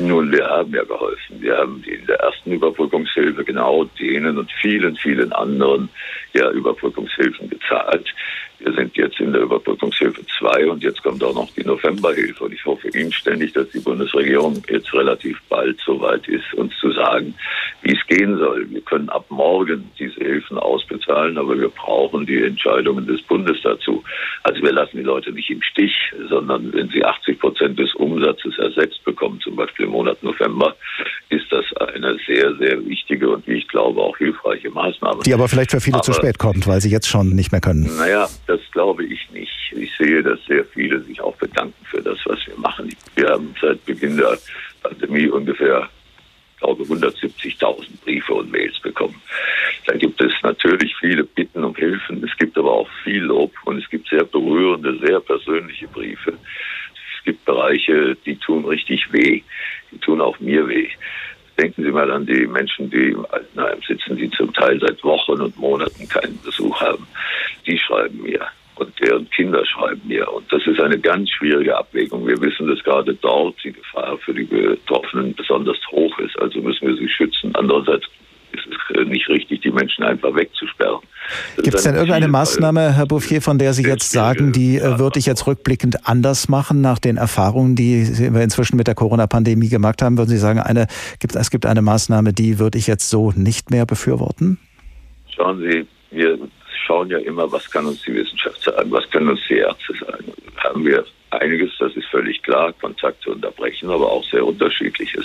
Nun, 0.00 0.32
wir 0.32 0.46
haben 0.46 0.72
ja 0.74 0.82
geholfen. 0.84 1.40
Wir 1.40 1.58
haben 1.58 1.84
in 1.84 2.06
der 2.06 2.16
ersten 2.20 2.52
Überbrückungshilfe 2.52 3.44
genau 3.44 3.84
denen 3.98 4.38
und 4.38 4.50
vielen, 4.60 4.96
vielen 4.96 5.32
anderen 5.32 5.90
ja 6.32 6.50
Überbrückungshilfen 6.50 7.50
gezahlt. 7.50 8.08
Wir 8.60 8.72
sind 8.74 8.96
jetzt 8.96 9.18
in 9.20 9.32
der 9.32 9.42
Überbrückungshilfe 9.42 10.22
2 10.38 10.68
und 10.68 10.82
jetzt 10.82 11.02
kommt 11.02 11.22
auch 11.24 11.34
noch 11.34 11.48
die 11.56 11.64
Novemberhilfe. 11.64 12.44
Und 12.44 12.52
ich 12.52 12.64
hoffe 12.64 12.88
inständig, 12.88 13.52
dass 13.52 13.68
die 13.70 13.80
Bundesregierung 13.80 14.62
jetzt 14.68 14.92
relativ 14.92 15.40
bald 15.48 15.80
so 15.84 16.00
weit 16.00 16.28
ist, 16.28 16.52
uns 16.54 16.72
zu 16.78 16.92
sagen, 16.92 17.34
wie 17.82 17.92
es 17.92 18.06
gehen 18.06 18.36
soll. 18.36 18.70
Wir 18.70 18.82
können 18.82 19.08
ab 19.08 19.24
morgen 19.30 19.90
diese 19.98 20.20
Hilfen 20.20 20.58
ausbezahlen, 20.58 21.38
aber 21.38 21.58
wir 21.58 21.70
brauchen 21.70 22.26
die 22.26 22.42
Entscheidungen 22.42 23.06
des 23.06 23.22
Bundes 23.22 23.56
dazu. 23.62 24.02
Also 24.42 24.62
wir 24.62 24.72
lassen 24.72 24.98
die 24.98 25.02
Leute 25.02 25.32
nicht 25.32 25.50
im 25.50 25.62
Stich, 25.62 25.94
sondern 26.28 26.72
wenn 26.72 26.88
sie 26.88 27.04
80 27.04 27.38
Prozent 27.38 27.78
des 27.78 27.94
Umsatzes 27.94 28.58
ersetzt 28.58 29.02
bekommen, 29.04 29.40
zum 29.40 29.56
Beispiel 29.56 29.86
im 29.86 29.92
Monat 29.92 30.22
November, 30.22 30.76
ist 31.30 31.46
das 31.50 31.64
eine 31.88 32.18
sehr, 32.26 32.54
sehr 32.56 32.84
wichtige 32.86 33.30
und 33.30 33.46
wie 33.46 33.54
ich 33.54 33.68
glaube 33.68 34.00
auch 34.00 34.16
hilfreiche 34.18 34.70
Maßnahme. 34.70 35.22
Die 35.24 35.34
aber 35.34 35.48
vielleicht 35.48 35.70
für 35.70 35.80
viele 35.80 35.96
aber, 35.96 36.04
zu 36.04 36.12
spät 36.12 36.38
kommt, 36.38 36.66
weil 36.66 36.80
sie 36.80 36.90
jetzt 36.90 37.08
schon 37.08 37.30
nicht 37.30 37.52
mehr 37.52 37.60
können. 37.60 37.90
Naja, 37.96 38.28
das 38.50 38.60
glaube 38.72 39.04
ich 39.04 39.30
nicht. 39.30 39.52
Ich 39.70 39.96
sehe, 39.96 40.22
dass 40.24 40.44
sehr 40.46 40.64
viele 40.64 41.00
sich 41.02 41.20
auch 41.20 41.36
bedanken 41.36 41.84
für 41.84 42.02
das, 42.02 42.18
was 42.24 42.44
wir 42.48 42.56
machen. 42.56 42.92
Wir 43.14 43.28
haben 43.28 43.54
seit 43.60 43.84
Beginn 43.84 44.16
der 44.16 44.36
Pandemie 44.82 45.28
ungefähr, 45.28 45.88
glaube 46.58 46.82
170.000 46.82 47.86
Briefe 48.02 48.34
und 48.34 48.50
Mails 48.50 48.80
bekommen. 48.80 49.22
Da 49.86 49.94
gibt 49.94 50.20
es 50.20 50.32
natürlich 50.42 50.92
viele 50.98 51.22
Bitten 51.22 51.62
um 51.62 51.76
Hilfen. 51.76 52.24
Es 52.24 52.36
gibt 52.38 52.58
aber 52.58 52.72
auch 52.72 52.88
viel 53.04 53.22
Lob 53.22 53.52
und 53.66 53.78
es 53.78 53.88
gibt 53.88 54.08
sehr 54.08 54.24
berührende, 54.24 54.98
sehr 54.98 55.20
persönliche 55.20 55.86
Briefe. 55.86 56.32
Es 56.32 57.24
gibt 57.24 57.44
Bereiche, 57.44 58.16
die 58.26 58.34
tun 58.34 58.64
richtig 58.64 59.12
weh. 59.12 59.42
Die 59.92 59.98
tun 59.98 60.20
auch 60.20 60.40
mir 60.40 60.66
weh. 60.66 60.88
Denken 61.60 61.84
Sie 61.84 61.90
mal 61.90 62.10
an 62.10 62.24
die 62.24 62.46
Menschen, 62.46 62.88
die 62.88 63.10
im 63.10 63.26
Altenheim 63.26 63.80
sitzen, 63.86 64.16
die 64.16 64.30
zum 64.30 64.50
Teil 64.54 64.80
seit 64.80 65.04
Wochen 65.04 65.42
und 65.42 65.58
Monaten 65.58 66.08
keinen 66.08 66.40
Besuch 66.42 66.80
haben. 66.80 67.06
Die 67.66 67.76
schreiben 67.76 68.22
mir 68.22 68.46
und 68.76 68.98
deren 68.98 69.28
Kinder 69.28 69.62
schreiben 69.66 70.00
mir. 70.06 70.26
Und 70.32 70.50
das 70.50 70.66
ist 70.66 70.80
eine 70.80 70.98
ganz 70.98 71.28
schwierige 71.28 71.76
Abwägung. 71.76 72.26
Wir 72.26 72.40
wissen, 72.40 72.66
dass 72.66 72.82
gerade 72.82 73.12
dort 73.12 73.62
die 73.62 73.72
Gefahr 73.72 74.16
für 74.24 74.32
die 74.32 74.44
Betroffenen 74.44 75.34
besonders 75.34 75.76
hoch 75.90 76.18
ist. 76.20 76.38
Also 76.40 76.62
müssen 76.62 76.88
wir 76.88 76.96
sie 76.96 77.10
schützen. 77.10 77.54
Andererseits 77.54 78.06
ist 78.52 78.66
es 78.66 79.06
nicht 79.06 79.28
richtig, 79.28 79.62
die 79.62 79.70
Menschen 79.70 80.04
einfach 80.04 80.34
wegzusperren. 80.34 81.00
Gibt 81.62 81.76
es 81.76 81.84
denn 81.84 81.94
irgendeine 81.94 82.28
Maßnahme, 82.28 82.96
Herr 82.96 83.06
Bouffier, 83.06 83.42
von 83.42 83.58
der 83.58 83.72
Sie 83.72 83.84
jetzt 83.84 84.10
sagen, 84.10 84.52
die 84.52 84.76
äh, 84.76 84.98
würde 84.98 85.18
ich 85.18 85.26
jetzt 85.26 85.46
rückblickend 85.46 86.08
anders 86.08 86.48
machen 86.48 86.80
nach 86.80 86.98
den 86.98 87.16
Erfahrungen, 87.16 87.76
die 87.76 88.06
wir 88.18 88.42
inzwischen 88.42 88.76
mit 88.76 88.86
der 88.86 88.94
Corona-Pandemie 88.94 89.68
gemacht 89.68 90.02
haben? 90.02 90.18
Würden 90.18 90.30
Sie 90.30 90.38
sagen, 90.38 90.58
eine, 90.60 90.86
gibt, 91.18 91.36
es 91.36 91.50
gibt 91.50 91.66
eine 91.66 91.82
Maßnahme, 91.82 92.32
die 92.32 92.58
würde 92.58 92.78
ich 92.78 92.86
jetzt 92.86 93.08
so 93.08 93.32
nicht 93.32 93.70
mehr 93.70 93.86
befürworten? 93.86 94.58
Schauen 95.34 95.60
Sie, 95.60 95.86
wir 96.10 96.38
schauen 96.86 97.08
ja 97.08 97.18
immer, 97.18 97.50
was 97.52 97.70
kann 97.70 97.86
uns 97.86 98.02
die 98.02 98.14
Wissenschaft 98.14 98.62
sagen, 98.62 98.90
was 98.90 99.08
können 99.10 99.30
uns 99.30 99.40
die 99.48 99.58
Ärzte 99.58 99.94
sagen. 100.00 100.24
Haben 100.56 100.84
wir 100.84 101.04
einiges, 101.30 101.70
das 101.78 101.94
ist 101.96 102.06
völlig 102.06 102.42
klar, 102.42 102.72
Kontakte 102.74 103.30
unterbrechen, 103.30 103.90
aber 103.90 104.10
auch 104.10 104.24
sehr 104.24 104.44
unterschiedliches. 104.44 105.24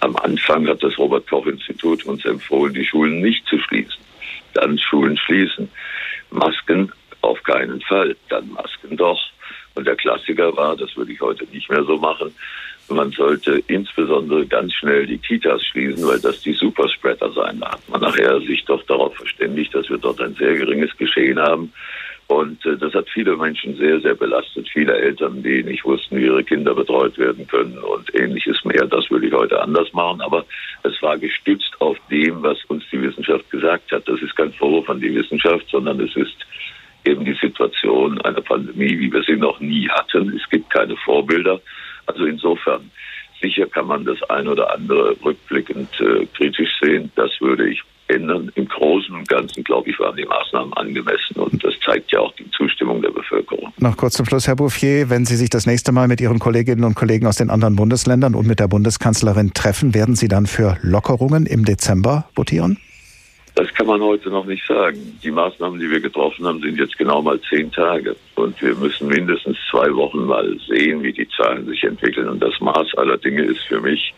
Am 0.00 0.16
Anfang 0.16 0.66
hat 0.68 0.82
das 0.82 0.96
Robert 0.98 1.28
Koch 1.28 1.46
Institut 1.46 2.04
uns 2.04 2.24
empfohlen, 2.24 2.74
die 2.74 2.84
Schulen 2.84 3.20
nicht 3.20 3.46
zu 3.46 3.58
schließen. 3.58 4.00
Dann 4.54 4.78
Schulen 4.78 5.16
schließen. 5.16 5.70
Masken 6.30 6.92
auf 7.20 7.42
keinen 7.42 7.80
Fall, 7.82 8.16
dann 8.28 8.50
Masken 8.50 8.96
doch. 8.96 9.20
Und 9.74 9.86
der 9.86 9.96
Klassiker 9.96 10.54
war, 10.56 10.76
das 10.76 10.94
würde 10.96 11.12
ich 11.12 11.20
heute 11.20 11.46
nicht 11.46 11.70
mehr 11.70 11.84
so 11.84 11.96
machen, 11.96 12.34
man 12.88 13.10
sollte 13.12 13.62
insbesondere 13.68 14.46
ganz 14.46 14.72
schnell 14.74 15.06
die 15.06 15.18
Kitas 15.18 15.64
schließen, 15.66 16.06
weil 16.06 16.20
das 16.20 16.40
die 16.40 16.52
Superspreader 16.52 17.32
sein. 17.32 17.60
Da 17.60 17.72
hat 17.72 17.88
man 17.88 18.00
nachher 18.00 18.40
sich 18.40 18.64
doch 18.64 18.82
darauf 18.84 19.14
verständigt, 19.14 19.74
dass 19.74 19.88
wir 19.88 19.98
dort 19.98 20.20
ein 20.20 20.34
sehr 20.34 20.54
geringes 20.54 20.96
Geschehen 20.96 21.38
haben. 21.38 21.72
Und 22.32 22.64
äh, 22.64 22.78
das 22.78 22.94
hat 22.94 23.08
viele 23.10 23.36
Menschen 23.36 23.76
sehr, 23.76 24.00
sehr 24.00 24.14
belastet. 24.14 24.66
Viele 24.72 24.96
Eltern, 24.96 25.42
die 25.42 25.62
nicht 25.62 25.84
wussten, 25.84 26.16
wie 26.16 26.24
ihre 26.24 26.42
Kinder 26.42 26.74
betreut 26.74 27.18
werden 27.18 27.46
können 27.46 27.76
und 27.76 28.14
ähnliches 28.14 28.64
mehr. 28.64 28.86
Das 28.86 29.10
würde 29.10 29.26
ich 29.26 29.34
heute 29.34 29.60
anders 29.60 29.92
machen. 29.92 30.22
Aber 30.22 30.46
es 30.82 31.00
war 31.02 31.18
gestützt 31.18 31.74
auf 31.80 31.98
dem, 32.10 32.42
was 32.42 32.56
uns 32.68 32.84
die 32.90 33.02
Wissenschaft 33.02 33.50
gesagt 33.50 33.92
hat. 33.92 34.08
Das 34.08 34.20
ist 34.22 34.34
kein 34.34 34.52
Vorwurf 34.54 34.88
an 34.88 35.00
die 35.00 35.14
Wissenschaft, 35.14 35.66
sondern 35.70 36.00
es 36.00 36.16
ist 36.16 36.36
eben 37.04 37.22
die 37.24 37.36
Situation 37.38 38.18
einer 38.22 38.40
Pandemie, 38.40 38.98
wie 38.98 39.12
wir 39.12 39.22
sie 39.24 39.36
noch 39.36 39.60
nie 39.60 39.86
hatten. 39.90 40.34
Es 40.34 40.48
gibt 40.48 40.70
keine 40.70 40.96
Vorbilder. 40.96 41.60
Also 42.06 42.24
insofern, 42.24 42.90
sicher 43.42 43.66
kann 43.66 43.88
man 43.88 44.06
das 44.06 44.22
ein 44.30 44.48
oder 44.48 44.72
andere 44.72 45.16
rückblickend 45.22 46.00
äh, 46.00 46.26
kritisch 46.34 46.72
sehen. 46.80 47.12
Das 47.14 47.30
würde 47.40 47.68
ich 47.68 47.82
ändern. 48.12 48.50
Im 48.54 48.68
Großen 48.68 49.14
und 49.14 49.28
Ganzen, 49.28 49.64
glaube 49.64 49.90
ich, 49.90 49.98
waren 49.98 50.16
die 50.16 50.24
Maßnahmen 50.24 50.72
angemessen 50.74 51.36
und 51.36 51.62
das 51.64 51.74
zeigt 51.84 52.12
ja 52.12 52.20
auch 52.20 52.34
die 52.36 52.50
Zustimmung 52.50 53.02
der 53.02 53.10
Bevölkerung. 53.10 53.72
Noch 53.78 53.96
kurz 53.96 54.14
zum 54.14 54.26
Schluss, 54.26 54.46
Herr 54.46 54.56
Bouffier, 54.56 55.10
wenn 55.10 55.24
Sie 55.24 55.36
sich 55.36 55.50
das 55.50 55.66
nächste 55.66 55.92
Mal 55.92 56.08
mit 56.08 56.20
Ihren 56.20 56.38
Kolleginnen 56.38 56.84
und 56.84 56.94
Kollegen 56.94 57.26
aus 57.26 57.36
den 57.36 57.50
anderen 57.50 57.76
Bundesländern 57.76 58.34
und 58.34 58.46
mit 58.46 58.60
der 58.60 58.68
Bundeskanzlerin 58.68 59.52
treffen, 59.54 59.94
werden 59.94 60.14
Sie 60.14 60.28
dann 60.28 60.46
für 60.46 60.78
Lockerungen 60.82 61.46
im 61.46 61.64
Dezember 61.64 62.26
votieren? 62.34 62.78
Das 63.54 63.72
kann 63.74 63.86
man 63.86 64.00
heute 64.00 64.30
noch 64.30 64.46
nicht 64.46 64.66
sagen. 64.66 65.18
Die 65.22 65.30
Maßnahmen, 65.30 65.78
die 65.78 65.90
wir 65.90 66.00
getroffen 66.00 66.46
haben, 66.46 66.60
sind 66.60 66.78
jetzt 66.78 66.96
genau 66.96 67.20
mal 67.20 67.38
zehn 67.50 67.70
Tage. 67.70 68.16
Und 68.34 68.60
wir 68.62 68.74
müssen 68.76 69.08
mindestens 69.08 69.58
zwei 69.70 69.94
Wochen 69.94 70.24
mal 70.24 70.56
sehen, 70.66 71.02
wie 71.02 71.12
die 71.12 71.28
Zahlen 71.36 71.66
sich 71.66 71.84
entwickeln. 71.84 72.28
Und 72.28 72.42
das 72.42 72.58
Maß 72.60 72.94
aller 72.96 73.18
Dinge 73.18 73.42
ist 73.42 73.60
für 73.68 73.80
mich, 73.80 74.14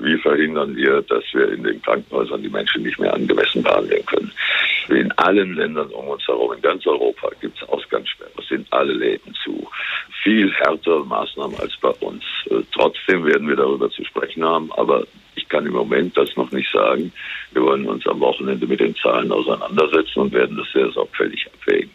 wie 0.00 0.16
verhindern 0.18 0.76
wir, 0.76 1.02
dass 1.02 1.24
wir 1.32 1.52
in 1.52 1.62
den 1.62 1.80
Krankenhäusern 1.82 2.42
die 2.42 2.48
Menschen 2.48 2.82
nicht 2.82 2.98
mehr 2.98 3.14
angemessen 3.14 3.62
behandeln 3.62 4.04
können. 4.06 4.32
In 4.88 5.12
allen 5.12 5.54
Ländern 5.54 5.88
um 5.90 6.08
uns 6.08 6.26
herum, 6.26 6.52
in 6.52 6.62
ganz 6.62 6.86
Europa, 6.86 7.30
gibt 7.40 7.60
es 7.60 7.68
Ausgangssperren. 7.68 8.32
Es 8.38 8.48
sind 8.48 8.66
alle 8.72 8.92
Läden 8.92 9.34
zu. 9.44 9.68
Viel 10.22 10.52
härtere 10.52 11.04
Maßnahmen 11.04 11.58
als 11.60 11.76
bei 11.80 11.90
uns. 12.00 12.24
Äh, 12.50 12.62
trotzdem 12.72 13.24
werden 13.24 13.48
wir 13.48 13.56
darüber 13.56 13.90
zu 13.90 14.04
sprechen 14.04 14.44
haben. 14.44 14.70
Aber 14.72 15.04
ich 15.36 15.48
kann 15.48 15.66
im 15.66 15.72
Moment 15.72 16.16
das 16.16 16.34
noch 16.36 16.50
nicht 16.50 16.70
sagen. 16.72 17.12
Wir 17.52 17.62
wollen 17.62 17.86
uns 17.86 18.06
am 18.06 18.20
Wochenende 18.20 18.66
mit 18.66 18.80
den 18.80 18.94
Zahlen 18.96 19.30
auseinandersetzen 19.30 20.20
und 20.20 20.32
werden 20.32 20.56
das 20.56 20.66
sehr 20.72 20.90
sorgfältig 20.90 21.46
abwägen. 21.54 21.90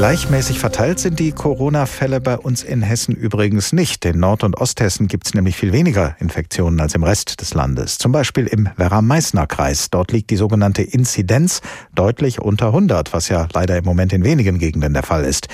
Gleichmäßig 0.00 0.60
verteilt 0.60 0.98
sind 0.98 1.18
die 1.18 1.30
Corona-Fälle 1.30 2.22
bei 2.22 2.38
uns 2.38 2.62
in 2.62 2.80
Hessen 2.80 3.14
übrigens 3.14 3.74
nicht. 3.74 4.02
In 4.06 4.18
Nord- 4.18 4.44
und 4.44 4.56
Osthessen 4.56 5.08
gibt 5.08 5.26
es 5.26 5.34
nämlich 5.34 5.56
viel 5.56 5.74
weniger 5.74 6.16
Infektionen 6.20 6.80
als 6.80 6.94
im 6.94 7.04
Rest 7.04 7.42
des 7.42 7.52
Landes. 7.52 7.98
Zum 7.98 8.10
Beispiel 8.10 8.46
im 8.46 8.70
Werra-Meißner-Kreis. 8.78 9.90
Dort 9.90 10.10
liegt 10.10 10.30
die 10.30 10.36
sogenannte 10.36 10.80
Inzidenz 10.80 11.60
deutlich 11.94 12.40
unter 12.40 12.68
100, 12.68 13.12
was 13.12 13.28
ja 13.28 13.46
leider 13.52 13.76
im 13.76 13.84
Moment 13.84 14.14
in 14.14 14.24
wenigen 14.24 14.58
Gegenden 14.58 14.94
der 14.94 15.02
Fall 15.02 15.26
ist. 15.26 15.48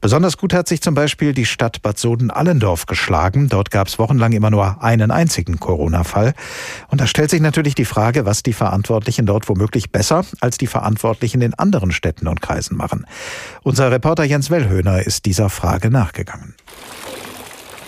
Besonders 0.00 0.38
gut 0.38 0.54
hat 0.54 0.66
sich 0.66 0.80
zum 0.80 0.94
Beispiel 0.94 1.34
die 1.34 1.44
Stadt 1.44 1.82
Bad 1.82 1.98
Soden-Allendorf 1.98 2.86
geschlagen. 2.86 3.50
Dort 3.50 3.70
gab 3.70 3.88
es 3.88 3.98
wochenlang 3.98 4.32
immer 4.32 4.48
nur 4.48 4.82
einen 4.82 5.10
einzigen 5.10 5.60
Corona-Fall. 5.60 6.32
Und 6.88 7.02
da 7.02 7.06
stellt 7.06 7.28
sich 7.28 7.42
natürlich 7.42 7.74
die 7.74 7.84
Frage, 7.84 8.24
was 8.24 8.42
die 8.42 8.54
Verantwortlichen 8.54 9.26
dort 9.26 9.46
womöglich 9.50 9.92
besser 9.92 10.24
als 10.40 10.56
die 10.56 10.68
Verantwortlichen 10.68 11.42
in 11.42 11.52
anderen 11.52 11.92
Städten 11.92 12.28
und 12.28 12.40
Kreisen 12.40 12.78
machen. 12.78 13.04
Unser 13.62 13.89
Reporter 13.90 14.22
Jens 14.24 14.50
Wellhöhner 14.50 15.04
ist 15.04 15.26
dieser 15.26 15.50
Frage 15.50 15.90
nachgegangen. 15.90 16.54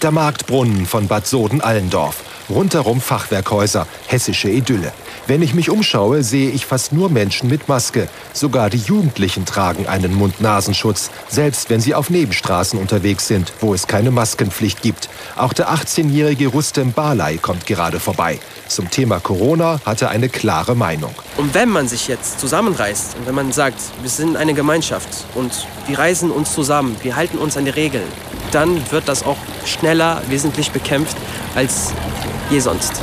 Der 0.02 0.10
Marktbrunnen 0.10 0.84
von 0.84 1.06
Bad 1.06 1.28
Soden-Allendorf. 1.28 2.24
Rundherum 2.50 3.00
Fachwerkhäuser, 3.00 3.86
hessische 4.08 4.50
Idylle. 4.50 4.92
Wenn 5.28 5.42
ich 5.42 5.54
mich 5.54 5.70
umschaue, 5.70 6.24
sehe 6.24 6.50
ich 6.50 6.66
fast 6.66 6.92
nur 6.92 7.08
Menschen 7.08 7.48
mit 7.48 7.68
Maske. 7.68 8.08
Sogar 8.32 8.68
die 8.68 8.78
Jugendlichen 8.78 9.46
tragen 9.46 9.86
einen 9.86 10.12
Mund-Nasenschutz, 10.12 11.12
selbst 11.28 11.70
wenn 11.70 11.80
sie 11.80 11.94
auf 11.94 12.10
Nebenstraßen 12.10 12.80
unterwegs 12.80 13.28
sind, 13.28 13.52
wo 13.60 13.74
es 13.74 13.86
keine 13.86 14.10
Maskenpflicht 14.10 14.82
gibt. 14.82 15.08
Auch 15.36 15.52
der 15.52 15.68
18-jährige 15.68 16.48
Rustem 16.48 16.92
Balai 16.92 17.36
kommt 17.36 17.66
gerade 17.66 18.00
vorbei. 18.00 18.40
Zum 18.66 18.90
Thema 18.90 19.20
Corona 19.20 19.80
hat 19.86 20.02
er 20.02 20.10
eine 20.10 20.28
klare 20.28 20.74
Meinung. 20.74 21.14
Und 21.36 21.54
wenn 21.54 21.68
man 21.68 21.86
sich 21.86 22.08
jetzt 22.08 22.40
zusammenreißt 22.40 23.18
und 23.18 23.26
wenn 23.28 23.36
man 23.36 23.52
sagt, 23.52 23.80
wir 24.00 24.10
sind 24.10 24.36
eine 24.36 24.54
Gemeinschaft 24.54 25.26
und 25.36 25.68
wir 25.86 25.96
reisen 25.96 26.32
uns 26.32 26.52
zusammen, 26.52 26.96
wir 27.02 27.14
halten 27.14 27.38
uns 27.38 27.56
an 27.56 27.66
die 27.66 27.70
Regeln, 27.70 28.08
dann 28.52 28.80
wird 28.90 29.08
das 29.08 29.24
auch 29.24 29.38
schneller 29.64 30.22
wesentlich 30.28 30.70
bekämpft 30.70 31.16
als 31.54 31.92
je 32.50 32.60
sonst. 32.60 33.00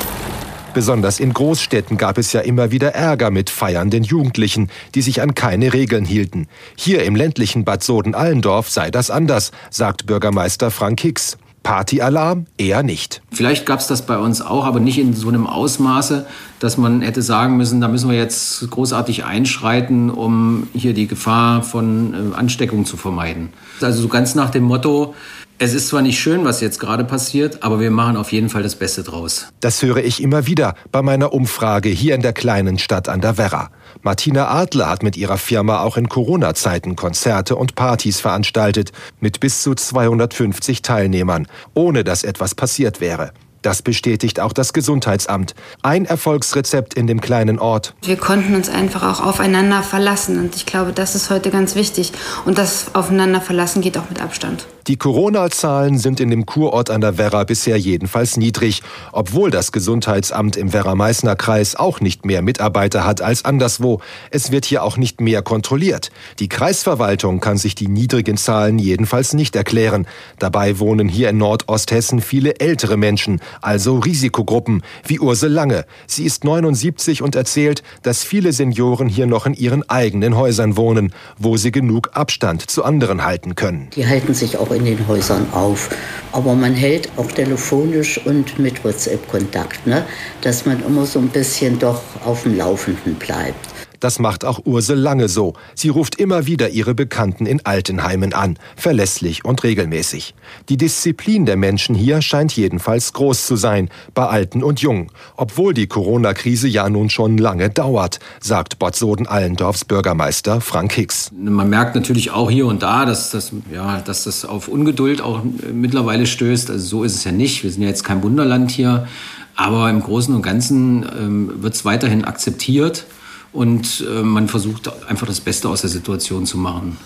Besonders 0.74 1.20
in 1.20 1.34
Großstädten 1.34 1.98
gab 1.98 2.18
es 2.20 2.32
ja 2.32 2.42
immer 2.42 2.72
wieder 2.72 2.94
Ärger 2.94 3.32
mit 3.32 3.50
feiernden 3.50 4.04
Jugendlichen, 4.04 4.70
die 4.94 5.02
sich 5.02 5.22
an 5.22 5.34
keine 5.34 5.74
Regeln 5.74 6.06
hielten. 6.06 6.48
Hier 6.76 7.04
im 7.04 7.16
ländlichen 7.16 7.66
Bad 7.66 7.84
Soden-Allendorf 7.84 8.70
sei 8.70 8.92
das 8.92 9.10
anders, 9.10 9.52
sagt 9.72 10.06
Bürgermeister 10.06 10.70
Frank 10.70 11.02
Hicks. 11.02 11.38
Partyalarm 11.64 12.46
eher 12.58 12.84
nicht. 12.84 13.22
Vielleicht 13.32 13.66
gab 13.66 13.80
es 13.80 13.88
das 13.88 14.06
bei 14.06 14.18
uns 14.18 14.42
auch, 14.42 14.66
aber 14.66 14.80
nicht 14.80 14.98
in 14.98 15.14
so 15.14 15.28
einem 15.28 15.46
Ausmaße, 15.46 16.26
dass 16.60 16.78
man 16.78 17.02
hätte 17.02 17.22
sagen 17.22 17.58
müssen, 17.58 17.82
da 17.82 17.88
müssen 17.88 18.10
wir 18.10 18.18
jetzt 18.18 18.70
großartig 18.70 19.26
einschreiten, 19.26 20.10
um 20.10 20.68
hier 20.74 20.94
die 20.94 21.08
Gefahr 21.08 21.62
von 21.62 22.14
äh, 22.14 22.36
Ansteckung 22.36 22.86
zu 22.86 22.96
vermeiden. 22.96 23.50
Also 23.82 24.02
so 24.02 24.08
ganz 24.08 24.36
nach 24.36 24.50
dem 24.50 24.64
Motto, 24.64 25.16
es 25.62 25.74
ist 25.74 25.90
zwar 25.90 26.02
nicht 26.02 26.20
schön, 26.20 26.46
was 26.46 26.62
jetzt 26.62 26.80
gerade 26.80 27.04
passiert, 27.04 27.64
aber 27.64 27.82
wir 27.82 27.92
machen 27.92 28.16
auf 28.16 28.32
jeden 28.32 28.50
Fall 28.50 28.64
das 28.64 28.76
Beste 28.76 29.04
draus. 29.04 29.48
Das 29.60 29.82
höre 29.82 29.98
ich 29.98 30.24
immer 30.24 30.48
wieder 30.48 30.74
bei 30.92 31.02
meiner 31.02 31.34
Umfrage 31.34 31.90
hier 31.90 32.16
in 32.16 32.22
der 32.22 32.32
kleinen 32.32 32.80
Stadt 32.80 33.10
an 33.10 33.20
der 33.20 33.38
Werra. 33.38 33.70
Martina 34.02 34.48
Adler 34.48 34.90
hat 34.90 35.04
mit 35.04 35.18
ihrer 35.18 35.38
Firma 35.38 35.82
auch 35.82 35.98
in 35.98 36.08
Corona-Zeiten 36.08 36.96
Konzerte 36.96 37.58
und 37.58 37.76
Partys 37.76 38.22
veranstaltet, 38.22 38.94
mit 39.20 39.42
bis 39.42 39.62
zu 39.62 39.76
250 39.76 40.82
Teilnehmern, 40.82 41.48
ohne 41.74 42.06
dass 42.06 42.24
etwas 42.24 42.56
passiert 42.56 43.02
wäre. 43.02 43.34
Das 43.62 43.82
bestätigt 43.82 44.40
auch 44.40 44.54
das 44.54 44.72
Gesundheitsamt. 44.72 45.54
Ein 45.82 46.06
Erfolgsrezept 46.06 46.94
in 46.94 47.08
dem 47.08 47.20
kleinen 47.20 47.60
Ort. 47.60 47.94
Wir 48.04 48.16
konnten 48.16 48.56
uns 48.56 48.70
einfach 48.70 49.04
auch 49.04 49.26
aufeinander 49.26 49.84
verlassen 49.84 50.40
und 50.40 50.56
ich 50.56 50.66
glaube, 50.66 50.94
das 50.94 51.16
ist 51.16 51.30
heute 51.30 51.50
ganz 51.50 51.76
wichtig. 51.76 52.14
Und 52.46 52.58
das 52.58 52.96
Aufeinander 52.96 53.42
verlassen 53.42 53.82
geht 53.82 53.98
auch 53.98 54.10
mit 54.10 54.22
Abstand. 54.22 54.66
Die 54.88 54.98
Corona-Zahlen 54.98 55.98
sind 55.98 56.20
in 56.20 56.30
dem 56.30 56.46
Kurort 56.46 56.90
an 56.90 57.02
der 57.02 57.18
Werra 57.18 57.44
bisher 57.44 57.78
jedenfalls 57.78 58.38
niedrig, 58.38 58.82
obwohl 59.12 59.52
das 59.52 59.72
Gesundheitsamt 59.72 60.56
im 60.56 60.74
Werra-Meißner-Kreis 60.74 61.76
auch 61.76 62.00
nicht 62.00 62.26
mehr 62.26 62.42
Mitarbeiter 62.42 63.06
hat 63.06 63.22
als 63.22 63.46
anderswo. 63.46 64.02
Es 64.32 64.52
wird 64.52 64.66
hier 64.66 64.84
auch 64.84 64.98
nicht 64.98 65.22
mehr 65.22 65.42
kontrolliert. 65.42 66.12
Die 66.40 66.50
Kreisverwaltung 66.50 67.40
kann 67.40 67.58
sich 67.58 67.76
die 67.76 67.88
niedrigen 67.88 68.38
Zahlen 68.38 68.80
jedenfalls 68.80 69.34
nicht 69.34 69.56
erklären. 69.56 70.08
Dabei 70.40 70.80
wohnen 70.80 71.10
hier 71.10 71.30
in 71.30 71.38
Nordosthessen 71.38 72.22
viele 72.22 72.60
ältere 72.60 72.98
Menschen, 72.98 73.42
also 73.62 74.00
Risikogruppen, 74.00 74.82
wie 75.06 75.20
Ursel 75.20 75.52
Lange. 75.52 75.86
Sie 76.08 76.24
ist 76.24 76.44
79 76.44 77.22
und 77.22 77.36
erzählt, 77.36 77.84
dass 78.04 78.24
viele 78.24 78.54
Senioren 78.54 79.10
hier 79.10 79.28
noch 79.28 79.46
in 79.46 79.54
ihren 79.54 79.88
eigenen 79.90 80.36
Häusern 80.38 80.78
wohnen, 80.78 81.14
wo 81.38 81.58
sie 81.58 81.72
genug 81.72 82.12
Abstand 82.14 82.70
zu 82.70 82.84
anderen 82.84 83.26
halten 83.26 83.56
können. 83.56 83.90
Die 83.96 84.08
halten 84.08 84.34
sich 84.34 84.58
auch 84.58 84.69
auch 84.70 84.76
in 84.76 84.86
den 84.86 85.08
Häusern 85.08 85.48
auf. 85.52 85.90
Aber 86.32 86.54
man 86.54 86.74
hält 86.74 87.10
auch 87.18 87.32
telefonisch 87.32 88.20
und 88.26 88.60
mit 88.60 88.84
WhatsApp 88.84 89.28
Kontakt, 89.28 89.86
ne? 89.88 90.06
dass 90.42 90.66
man 90.66 90.84
immer 90.86 91.06
so 91.06 91.20
ein 91.20 91.30
bisschen 91.30 91.80
doch 91.80 92.02
auf 92.24 92.44
dem 92.44 92.58
Laufenden 92.58 93.16
bleibt. 93.16 93.79
Das 94.00 94.20
macht 94.20 94.46
auch 94.46 94.62
Ursel 94.66 94.98
Lange 94.98 95.28
so. 95.28 95.54
Sie 95.76 95.90
ruft 95.90 96.16
immer 96.16 96.46
wieder 96.46 96.70
ihre 96.70 96.96
Bekannten 96.96 97.46
in 97.46 97.66
Altenheimen 97.66 98.34
an, 98.34 98.58
verlässlich 98.76 99.44
und 99.44 99.64
regelmäßig. 99.64 100.36
Die 100.70 100.78
Disziplin 100.78 101.46
der 101.46 101.58
Menschen 101.58 101.96
hier 101.96 102.22
scheint 102.22 102.54
jedenfalls 102.54 103.12
groß 103.14 103.46
zu 103.46 103.56
sein, 103.58 103.90
bei 104.14 104.26
Alten 104.28 104.64
und 104.64 104.80
Jungen, 104.80 105.12
obwohl 105.36 105.74
die 105.74 105.88
Corona-Krise 105.88 106.68
ja 106.68 106.90
nun 106.90 107.10
schon 107.10 107.38
lange 107.38 107.70
dauert, 107.70 108.20
sagt 108.40 108.80
Bad 108.80 108.96
Soden-Allendorfs 108.96 109.86
Bürgermeister 109.86 110.62
Frank 110.62 110.94
Hicks. 110.94 111.32
Man 111.38 111.70
merkt 111.70 111.96
natürlich 111.96 112.32
auch 112.32 112.50
hier 112.50 112.68
und 112.68 112.82
da, 112.82 113.06
dass 113.06 113.32
das, 113.32 113.52
ja, 113.74 114.00
dass 114.00 114.24
das 114.24 114.46
auf 114.46 114.70
Ungeduld 114.70 115.22
auch 115.22 115.42
mittlerweile 115.74 116.26
stößt. 116.26 116.70
Also 116.72 116.86
so 116.86 117.04
ist 117.04 117.16
es 117.16 117.24
ja 117.26 117.32
nicht. 117.32 117.64
Wir 117.64 117.72
sind 117.72 117.82
ja 117.82 117.90
jetzt 117.90 118.04
kein 118.04 118.24
Wunderland 118.24 118.72
hier. 118.72 119.08
Aber 119.56 119.90
im 119.90 120.02
Großen 120.02 120.34
und 120.34 120.42
Ganzen 120.42 121.06
ähm, 121.20 121.52
wird 121.62 121.74
es 121.74 121.84
weiterhin 121.84 122.24
akzeptiert 122.24 123.06
und 123.54 124.06
äh, 124.08 124.22
man 124.24 124.48
versucht 124.48 124.92
einfach 125.08 125.28
das 125.28 125.40
Beste 125.40 125.70
aus 125.70 125.82
der 125.82 125.90
Situation 125.90 126.46
zu 126.46 126.58
machen. 126.58 126.98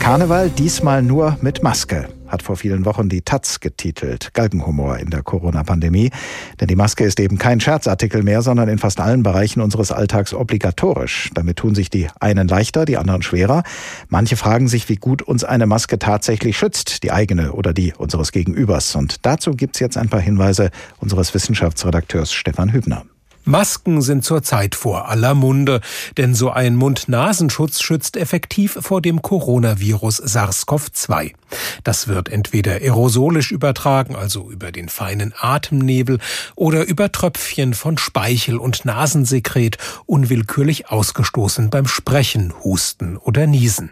Karneval 0.00 0.48
diesmal 0.48 1.02
nur 1.02 1.36
mit 1.42 1.62
Maske, 1.62 2.08
hat 2.26 2.42
vor 2.42 2.56
vielen 2.56 2.86
Wochen 2.86 3.10
die 3.10 3.20
Taz 3.20 3.60
getitelt. 3.60 4.32
Galgenhumor 4.32 4.96
in 4.96 5.10
der 5.10 5.22
Corona-Pandemie. 5.22 6.10
Denn 6.58 6.68
die 6.68 6.74
Maske 6.74 7.04
ist 7.04 7.20
eben 7.20 7.36
kein 7.36 7.60
Scherzartikel 7.60 8.22
mehr, 8.22 8.40
sondern 8.40 8.70
in 8.70 8.78
fast 8.78 8.98
allen 8.98 9.22
Bereichen 9.22 9.60
unseres 9.60 9.92
Alltags 9.92 10.32
obligatorisch. 10.32 11.30
Damit 11.34 11.58
tun 11.58 11.74
sich 11.74 11.90
die 11.90 12.08
einen 12.18 12.48
leichter, 12.48 12.86
die 12.86 12.96
anderen 12.96 13.20
schwerer. 13.20 13.62
Manche 14.08 14.36
fragen 14.36 14.68
sich, 14.68 14.88
wie 14.88 14.96
gut 14.96 15.20
uns 15.20 15.44
eine 15.44 15.66
Maske 15.66 15.98
tatsächlich 15.98 16.56
schützt, 16.56 17.02
die 17.02 17.12
eigene 17.12 17.52
oder 17.52 17.74
die 17.74 17.92
unseres 17.92 18.32
Gegenübers. 18.32 18.96
Und 18.96 19.26
dazu 19.26 19.50
gibt's 19.50 19.80
jetzt 19.80 19.98
ein 19.98 20.08
paar 20.08 20.22
Hinweise 20.22 20.70
unseres 20.98 21.34
Wissenschaftsredakteurs 21.34 22.32
Stefan 22.32 22.72
Hübner. 22.72 23.04
Masken 23.44 24.02
sind 24.02 24.22
zurzeit 24.22 24.74
vor 24.74 25.08
aller 25.08 25.34
Munde, 25.34 25.80
denn 26.18 26.34
so 26.34 26.50
ein 26.50 26.76
Mund-Nasenschutz 26.76 27.80
schützt 27.80 28.18
effektiv 28.18 28.78
vor 28.80 29.00
dem 29.00 29.22
Coronavirus 29.22 30.22
SARS-CoV-2. 30.22 31.32
Das 31.82 32.06
wird 32.06 32.28
entweder 32.28 32.72
aerosolisch 32.72 33.50
übertragen, 33.50 34.14
also 34.14 34.50
über 34.50 34.72
den 34.72 34.90
feinen 34.90 35.32
Atemnebel, 35.38 36.18
oder 36.54 36.86
über 36.86 37.10
Tröpfchen 37.12 37.72
von 37.72 37.96
Speichel 37.96 38.58
und 38.58 38.84
Nasensekret 38.84 39.78
unwillkürlich 40.04 40.90
ausgestoßen 40.90 41.70
beim 41.70 41.86
Sprechen, 41.86 42.52
Husten 42.62 43.16
oder 43.16 43.46
Niesen. 43.46 43.90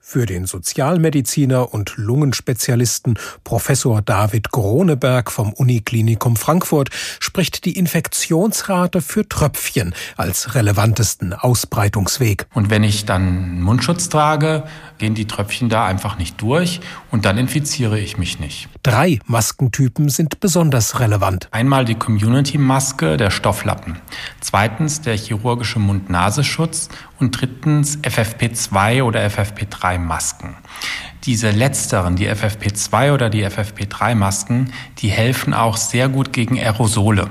Für 0.00 0.26
den 0.26 0.46
Sozialmediziner 0.46 1.72
und 1.72 1.94
Lungenspezialisten 1.96 3.18
Professor 3.44 4.02
David 4.02 4.50
Groneberg 4.50 5.30
vom 5.30 5.52
Uniklinikum 5.52 6.36
Frankfurt 6.36 6.90
spricht 7.20 7.64
die 7.64 7.78
Infektionsrate 7.78 8.71
für 9.00 9.28
Tröpfchen 9.28 9.94
als 10.16 10.54
relevantesten 10.54 11.32
Ausbreitungsweg. 11.32 12.46
Und 12.54 12.70
wenn 12.70 12.82
ich 12.82 13.04
dann 13.04 13.60
Mundschutz 13.60 14.08
trage, 14.08 14.64
gehen 14.98 15.14
die 15.14 15.26
Tröpfchen 15.26 15.68
da 15.68 15.84
einfach 15.86 16.18
nicht 16.18 16.40
durch 16.40 16.80
und 17.10 17.24
dann 17.24 17.38
infiziere 17.38 17.98
ich 17.98 18.18
mich 18.18 18.40
nicht. 18.40 18.68
Drei 18.82 19.18
Maskentypen 19.26 20.08
sind 20.08 20.40
besonders 20.40 21.00
relevant. 21.00 21.48
Einmal 21.50 21.84
die 21.84 21.94
Community-Maske, 21.94 23.16
der 23.16 23.30
Stofflappen. 23.30 23.98
Zweitens 24.40 25.00
der 25.00 25.16
chirurgische 25.16 25.78
Mund-Nasenschutz 25.78 26.88
und 27.18 27.40
drittens 27.40 27.98
FFP2 27.98 29.02
oder 29.02 29.26
FFP3-Masken. 29.26 30.56
Diese 31.24 31.50
letzteren, 31.50 32.16
die 32.16 32.28
FFP2 32.28 33.12
oder 33.12 33.30
die 33.30 33.46
FFP3-Masken, 33.46 34.72
die 34.98 35.08
helfen 35.08 35.54
auch 35.54 35.76
sehr 35.76 36.08
gut 36.08 36.32
gegen 36.32 36.58
Aerosole 36.58 37.28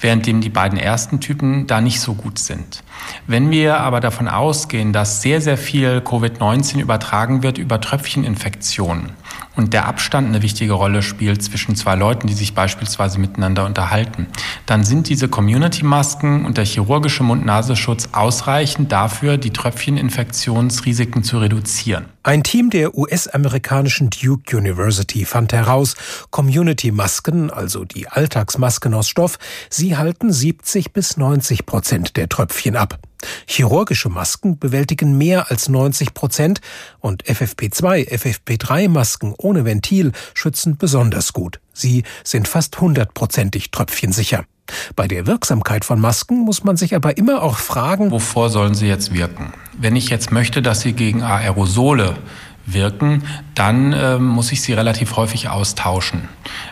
währenddem 0.00 0.40
die 0.40 0.48
beiden 0.48 0.78
ersten 0.78 1.20
Typen 1.20 1.66
da 1.66 1.80
nicht 1.80 2.00
so 2.00 2.14
gut 2.14 2.38
sind. 2.38 2.82
Wenn 3.26 3.50
wir 3.50 3.80
aber 3.80 4.00
davon 4.00 4.28
ausgehen, 4.28 4.92
dass 4.92 5.22
sehr, 5.22 5.40
sehr 5.40 5.58
viel 5.58 5.98
Covid-19 5.98 6.80
übertragen 6.80 7.42
wird 7.42 7.58
über 7.58 7.80
Tröpfcheninfektionen 7.80 9.12
und 9.54 9.72
der 9.72 9.86
Abstand 9.86 10.28
eine 10.28 10.42
wichtige 10.42 10.72
Rolle 10.72 11.02
spielt 11.02 11.42
zwischen 11.42 11.76
zwei 11.76 11.94
Leuten, 11.94 12.26
die 12.26 12.34
sich 12.34 12.54
beispielsweise 12.54 13.18
miteinander 13.18 13.64
unterhalten, 13.64 14.26
dann 14.66 14.84
sind 14.84 15.08
diese 15.08 15.28
Community-Masken 15.28 16.44
und 16.44 16.56
der 16.56 16.64
chirurgische 16.64 17.22
Mund-Nasenschutz 17.22 18.10
ausreichend 18.12 18.92
dafür, 18.92 19.38
die 19.38 19.52
Tröpfcheninfektionsrisiken 19.52 21.22
zu 21.22 21.38
reduzieren. 21.38 22.06
Ein 22.26 22.42
Team 22.42 22.70
der 22.70 22.98
US-amerikanischen 22.98 24.10
Duke 24.10 24.56
University 24.56 25.24
fand 25.24 25.52
heraus, 25.52 25.94
Community-Masken, 26.32 27.50
also 27.52 27.84
die 27.84 28.08
Alltagsmasken 28.08 28.94
aus 28.94 29.08
Stoff, 29.08 29.38
sie 29.70 29.96
halten 29.96 30.32
70 30.32 30.92
bis 30.92 31.16
90 31.16 31.66
Prozent 31.66 32.16
der 32.16 32.28
Tröpfchen 32.28 32.74
ab. 32.74 32.98
Chirurgische 33.46 34.08
Masken 34.08 34.58
bewältigen 34.58 35.16
mehr 35.16 35.52
als 35.52 35.68
90 35.68 36.14
Prozent 36.14 36.60
und 36.98 37.22
FFP2, 37.26 38.08
FFP3 38.08 38.88
-Masken 38.88 39.32
ohne 39.38 39.64
Ventil 39.64 40.10
schützen 40.34 40.78
besonders 40.78 41.32
gut. 41.32 41.60
Sie 41.76 42.04
sind 42.24 42.48
fast 42.48 42.80
hundertprozentig 42.80 43.70
tröpfchensicher. 43.70 44.44
Bei 44.96 45.06
der 45.06 45.26
Wirksamkeit 45.26 45.84
von 45.84 46.00
Masken 46.00 46.38
muss 46.38 46.64
man 46.64 46.78
sich 46.78 46.94
aber 46.94 47.18
immer 47.18 47.42
auch 47.42 47.58
fragen, 47.58 48.10
wovor 48.10 48.48
sollen 48.48 48.74
sie 48.74 48.88
jetzt 48.88 49.12
wirken? 49.14 49.52
Wenn 49.74 49.94
ich 49.94 50.08
jetzt 50.08 50.32
möchte, 50.32 50.62
dass 50.62 50.80
sie 50.80 50.94
gegen 50.94 51.22
Aerosole 51.22 52.16
wirken, 52.64 53.22
dann 53.54 53.92
äh, 53.92 54.18
muss 54.18 54.50
ich 54.52 54.62
sie 54.62 54.72
relativ 54.72 55.16
häufig 55.16 55.50
austauschen. 55.50 56.28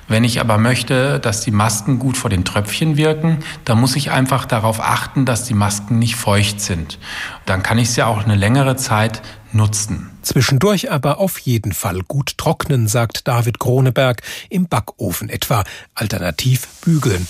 Wenn 0.09 0.25
ich 0.25 0.41
aber 0.41 0.59
möchte, 0.59 1.21
dass 1.21 1.43
die 1.43 1.53
Masken 1.53 1.99
gut 1.99 2.17
vor 2.17 2.31
den 2.31 2.45
Tröpfchen 2.45 2.97
wirken, 2.97 3.39
dann 3.65 3.79
muss 3.79 3.95
ich 3.95 4.11
einfach 4.11 4.47
darauf 4.47 4.81
achten, 4.81 5.25
dass 5.27 5.45
die 5.45 5.55
Masken 5.55 5.99
nicht 5.99 6.17
feucht 6.17 6.61
sind. 6.61 6.99
Dann 7.47 7.63
kann 7.63 7.79
ich 7.79 7.91
sie 7.91 8.03
auch 8.03 8.25
eine 8.25 8.35
längere 8.35 8.75
Zeit 8.75 9.23
nutzen. 9.55 10.11
Zwischendurch 10.23 10.91
aber 10.91 11.19
auf 11.19 11.39
jeden 11.39 11.73
Fall 11.73 12.01
gut 12.07 12.37
trocknen, 12.39 12.89
sagt 12.89 13.27
David 13.29 13.59
Kroneberg, 13.59 14.23
im 14.51 14.67
Backofen 14.67 15.29
etwa, 15.29 15.65
alternativ 15.95 16.67
bügeln. 16.85 17.27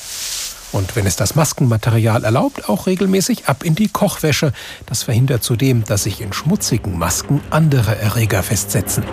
Und 0.73 0.97
wenn 0.97 1.07
es 1.07 1.15
das 1.15 1.37
Maskenmaterial 1.37 2.25
erlaubt, 2.25 2.69
auch 2.69 2.89
regelmäßig 2.89 3.47
ab 3.47 3.63
in 3.63 3.77
die 3.77 3.89
Kochwäsche. 3.89 4.53
Das 4.87 5.05
verhindert 5.05 5.45
zudem, 5.45 5.85
dass 5.85 6.03
sich 6.03 6.21
in 6.21 6.33
schmutzigen 6.33 6.99
Masken 6.99 7.41
andere 7.51 7.97
Erreger 7.97 8.43
festsetzen. 8.43 9.05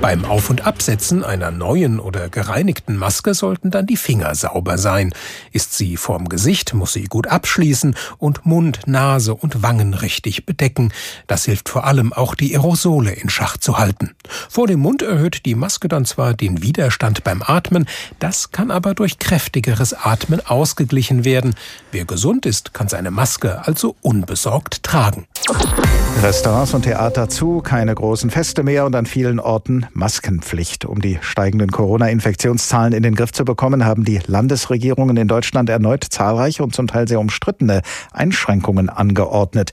Beim 0.00 0.24
Auf- 0.24 0.48
und 0.48 0.64
Absetzen 0.64 1.24
einer 1.24 1.50
neuen 1.50 1.98
oder 1.98 2.28
gereinigten 2.28 2.96
Maske 2.96 3.34
sollten 3.34 3.72
dann 3.72 3.86
die 3.86 3.96
Finger 3.96 4.32
sauber 4.36 4.78
sein. 4.78 5.12
Ist 5.52 5.76
sie 5.76 5.96
vorm 5.96 6.28
Gesicht, 6.28 6.72
muss 6.72 6.92
sie 6.92 7.04
gut 7.04 7.26
abschließen 7.26 7.96
und 8.18 8.46
Mund, 8.46 8.82
Nase 8.86 9.34
und 9.34 9.62
Wangen 9.62 9.94
richtig 9.94 10.46
bedecken. 10.46 10.92
Das 11.26 11.46
hilft 11.46 11.68
vor 11.68 11.84
allem 11.84 12.12
auch 12.12 12.36
die 12.36 12.54
Aerosole 12.54 13.10
in 13.10 13.28
Schach 13.28 13.56
zu 13.56 13.76
halten. 13.78 14.14
Vor 14.48 14.68
dem 14.68 14.78
Mund 14.78 15.02
erhöht 15.02 15.44
die 15.46 15.56
Maske 15.56 15.88
dann 15.88 16.04
zwar 16.04 16.32
den 16.32 16.62
Widerstand 16.62 17.24
beim 17.24 17.42
Atmen, 17.42 17.86
das 18.20 18.52
kann 18.52 18.70
aber 18.70 18.94
durch 18.94 19.18
kräftigeres 19.18 19.94
Atmen 19.94 20.40
ausgeglichen 20.46 21.24
werden. 21.24 21.56
Wer 21.90 22.04
gesund 22.04 22.46
ist, 22.46 22.72
kann 22.72 22.86
seine 22.86 23.10
Maske 23.10 23.66
also 23.66 23.96
unbesorgt 24.00 24.84
tragen. 24.84 25.26
Restaurants 26.22 26.74
und 26.74 26.82
Theater 26.82 27.28
zu, 27.28 27.60
keine 27.60 27.94
großen 27.94 28.30
Feste 28.30 28.64
mehr 28.64 28.84
und 28.84 28.96
an 28.96 29.06
vielen 29.06 29.38
Orten 29.38 29.86
Maskenpflicht. 29.92 30.84
Um 30.84 31.00
die 31.00 31.18
steigenden 31.20 31.70
Corona-Infektionszahlen 31.70 32.92
in 32.92 33.04
den 33.04 33.14
Griff 33.14 33.32
zu 33.32 33.44
bekommen, 33.44 33.84
haben 33.84 34.04
die 34.04 34.20
Landesregierungen 34.26 35.16
in 35.16 35.28
Deutschland 35.28 35.70
erneut 35.70 36.04
zahlreiche 36.04 36.64
und 36.64 36.74
zum 36.74 36.88
Teil 36.88 37.06
sehr 37.06 37.20
umstrittene 37.20 37.82
Einschränkungen 38.12 38.90
angeordnet. 38.90 39.70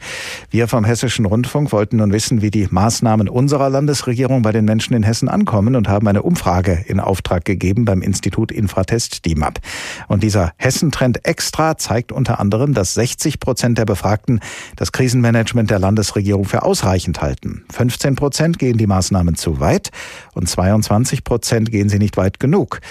Wir 0.52 0.68
vom 0.68 0.86
Hessischen 0.86 1.26
Rundfunk 1.26 1.72
wollten 1.72 1.98
nun 1.98 2.14
wissen, 2.14 2.44
wie 2.44 2.52
die 2.52 2.68
Maßnahmen 2.70 3.28
unserer 3.28 3.72
Landesregierung 3.72 4.44
bei 4.44 4.52
den 4.52 4.66
Menschen 4.66 4.94
in 4.94 5.02
Hessen 5.02 5.30
ankommen 5.30 5.76
und 5.76 5.90
haben 5.90 6.08
eine 6.08 6.22
Umfrage 6.22 6.86
in 6.88 7.00
Auftrag 7.00 7.44
gegeben 7.44 7.86
beim 7.86 8.04
Institut 8.04 8.52
Infratest 8.52 9.26
DIMAP. 9.26 9.60
Und 10.08 10.22
dieser 10.22 10.52
Hessentrend 10.58 11.26
extra 11.26 11.78
zeigt 11.78 12.12
unter 12.12 12.40
anderem, 12.40 12.76
dass 12.76 12.94
60 12.94 13.40
Prozent 13.40 13.80
der 13.80 13.86
Befragten 13.86 14.42
das 14.76 14.92
Krisenmanagement 14.92 15.72
der 15.72 15.80
Landesregierung 15.80 16.35
Regierung 16.36 16.46
für 16.46 16.64
ausreichend 16.64 17.22
halten. 17.22 17.64
15 17.72 18.16
Prozent 18.16 18.60
gehen 18.60 18.78
die 18.78 18.88
Maßnahmen 18.88 19.36
zu 19.36 19.60
weit 19.62 19.92
und 20.34 20.50
22 20.50 21.24
Prozent 21.24 21.72
gehen 21.72 21.88
sie 21.88 21.98
nicht 21.98 22.18
weit 22.18 22.40
genug. 22.40 22.82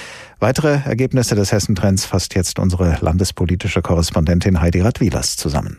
Weitere 0.40 0.80
Ergebnisse 0.86 1.34
des 1.34 1.52
Hessentrends 1.52 2.06
fasst 2.06 2.34
jetzt 2.34 2.58
unsere 2.58 2.96
landespolitische 3.00 3.82
Korrespondentin 3.82 4.60
Heidi 4.60 4.80
Radwilas 4.80 5.36
zusammen. 5.36 5.76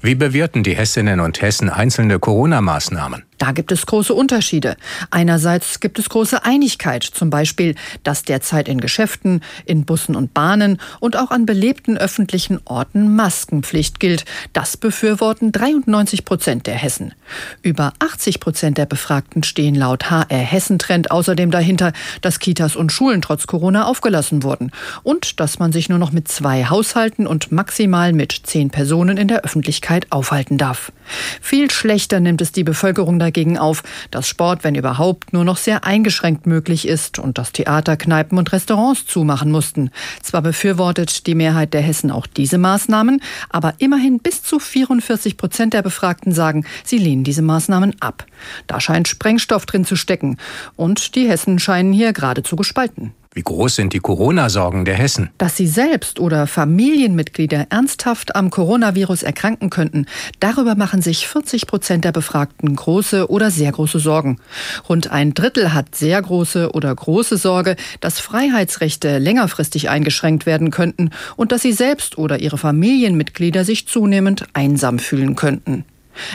Wie 0.00 0.14
bewerten 0.14 0.62
die 0.62 0.76
Hessinnen 0.76 1.18
und 1.18 1.42
Hessen 1.42 1.68
einzelne 1.68 2.20
Corona-Maßnahmen? 2.20 3.24
Da 3.38 3.50
gibt 3.50 3.72
es 3.72 3.84
große 3.84 4.14
Unterschiede. 4.14 4.76
Einerseits 5.10 5.80
gibt 5.80 5.98
es 5.98 6.08
große 6.08 6.44
Einigkeit, 6.44 7.02
zum 7.02 7.30
Beispiel, 7.30 7.74
dass 8.04 8.22
derzeit 8.22 8.68
in 8.68 8.80
Geschäften, 8.80 9.42
in 9.64 9.84
Bussen 9.84 10.14
und 10.14 10.34
Bahnen 10.34 10.80
und 11.00 11.16
auch 11.16 11.32
an 11.32 11.46
belebten 11.46 11.98
öffentlichen 11.98 12.60
Orten 12.64 13.16
Maskenpflicht 13.16 13.98
gilt. 13.98 14.24
Das 14.52 14.76
befürworten 14.76 15.50
93 15.50 16.24
Prozent 16.24 16.68
der 16.68 16.74
Hessen. 16.74 17.12
Über 17.62 17.92
80 17.98 18.40
Prozent 18.40 18.78
der 18.78 18.86
Befragten 18.86 19.42
stehen 19.42 19.74
laut 19.74 20.10
HR 20.10 20.26
Hessen 20.38 20.78
Trend 20.78 21.10
außerdem 21.10 21.50
dahinter, 21.50 21.92
dass 22.20 22.38
Kitas 22.38 22.76
und 22.76 22.92
Schulen 22.92 23.22
trotz 23.22 23.46
Corona 23.46 23.86
aufgelassen 23.86 24.42
wurden 24.42 24.70
und 25.02 25.40
dass 25.40 25.58
man 25.58 25.72
sich 25.72 25.88
nur 25.88 25.98
noch 25.98 26.12
mit 26.12 26.28
zwei 26.28 26.64
Haushalten 26.66 27.26
und 27.26 27.52
maximal 27.52 28.12
mit 28.12 28.32
zehn 28.44 28.70
Personen 28.70 29.16
in 29.16 29.28
der 29.28 29.44
Öffentlichkeit 29.44 30.06
aufhalten 30.10 30.58
darf. 30.58 30.92
Viel 31.40 31.70
schlechter 31.70 32.20
nimmt 32.20 32.40
es 32.40 32.52
die 32.52 32.64
Bevölkerung 32.64 33.18
dagegen 33.18 33.58
auf, 33.58 33.82
dass 34.10 34.28
Sport, 34.28 34.64
wenn 34.64 34.74
überhaupt, 34.74 35.32
nur 35.32 35.44
noch 35.44 35.56
sehr 35.56 35.84
eingeschränkt 35.84 36.46
möglich 36.46 36.86
ist 36.86 37.18
und 37.18 37.38
dass 37.38 37.52
Theater, 37.52 37.96
Kneipen 37.96 38.38
und 38.38 38.52
Restaurants 38.52 39.06
zumachen 39.06 39.50
mussten. 39.50 39.90
Zwar 40.22 40.42
befürwortet 40.42 41.26
die 41.26 41.34
Mehrheit 41.34 41.74
der 41.74 41.80
Hessen 41.80 42.10
auch 42.10 42.26
diese 42.26 42.58
Maßnahmen, 42.58 43.22
aber 43.48 43.74
immerhin 43.78 44.18
bis 44.18 44.42
zu 44.42 44.58
44 44.58 45.36
Prozent 45.36 45.74
der 45.74 45.82
Befragten 45.82 46.32
sagen, 46.32 46.64
sie 46.84 46.98
lehnen 46.98 47.17
diese 47.24 47.42
Maßnahmen 47.42 47.96
ab. 48.00 48.26
Da 48.66 48.80
scheint 48.80 49.08
Sprengstoff 49.08 49.66
drin 49.66 49.84
zu 49.84 49.96
stecken. 49.96 50.36
Und 50.76 51.14
die 51.14 51.28
Hessen 51.28 51.58
scheinen 51.58 51.92
hier 51.92 52.12
geradezu 52.12 52.56
gespalten. 52.56 53.12
Wie 53.38 53.42
groß 53.42 53.76
sind 53.76 53.92
die 53.92 54.00
Corona-Sorgen 54.00 54.84
der 54.84 54.96
Hessen? 54.96 55.30
Dass 55.38 55.56
sie 55.56 55.68
selbst 55.68 56.18
oder 56.18 56.48
Familienmitglieder 56.48 57.66
ernsthaft 57.70 58.34
am 58.34 58.50
Coronavirus 58.50 59.22
erkranken 59.22 59.70
könnten, 59.70 60.06
darüber 60.40 60.74
machen 60.74 61.02
sich 61.02 61.28
40 61.28 61.68
Prozent 61.68 62.04
der 62.04 62.10
Befragten 62.10 62.74
große 62.74 63.30
oder 63.30 63.52
sehr 63.52 63.70
große 63.70 64.00
Sorgen. 64.00 64.40
Rund 64.88 65.12
ein 65.12 65.34
Drittel 65.34 65.72
hat 65.72 65.94
sehr 65.94 66.20
große 66.20 66.72
oder 66.72 66.92
große 66.92 67.36
Sorge, 67.36 67.76
dass 68.00 68.18
Freiheitsrechte 68.18 69.18
längerfristig 69.18 69.88
eingeschränkt 69.88 70.44
werden 70.44 70.72
könnten 70.72 71.10
und 71.36 71.52
dass 71.52 71.62
sie 71.62 71.72
selbst 71.72 72.18
oder 72.18 72.40
ihre 72.40 72.58
Familienmitglieder 72.58 73.64
sich 73.64 73.86
zunehmend 73.86 74.46
einsam 74.52 74.98
fühlen 74.98 75.36
könnten. 75.36 75.84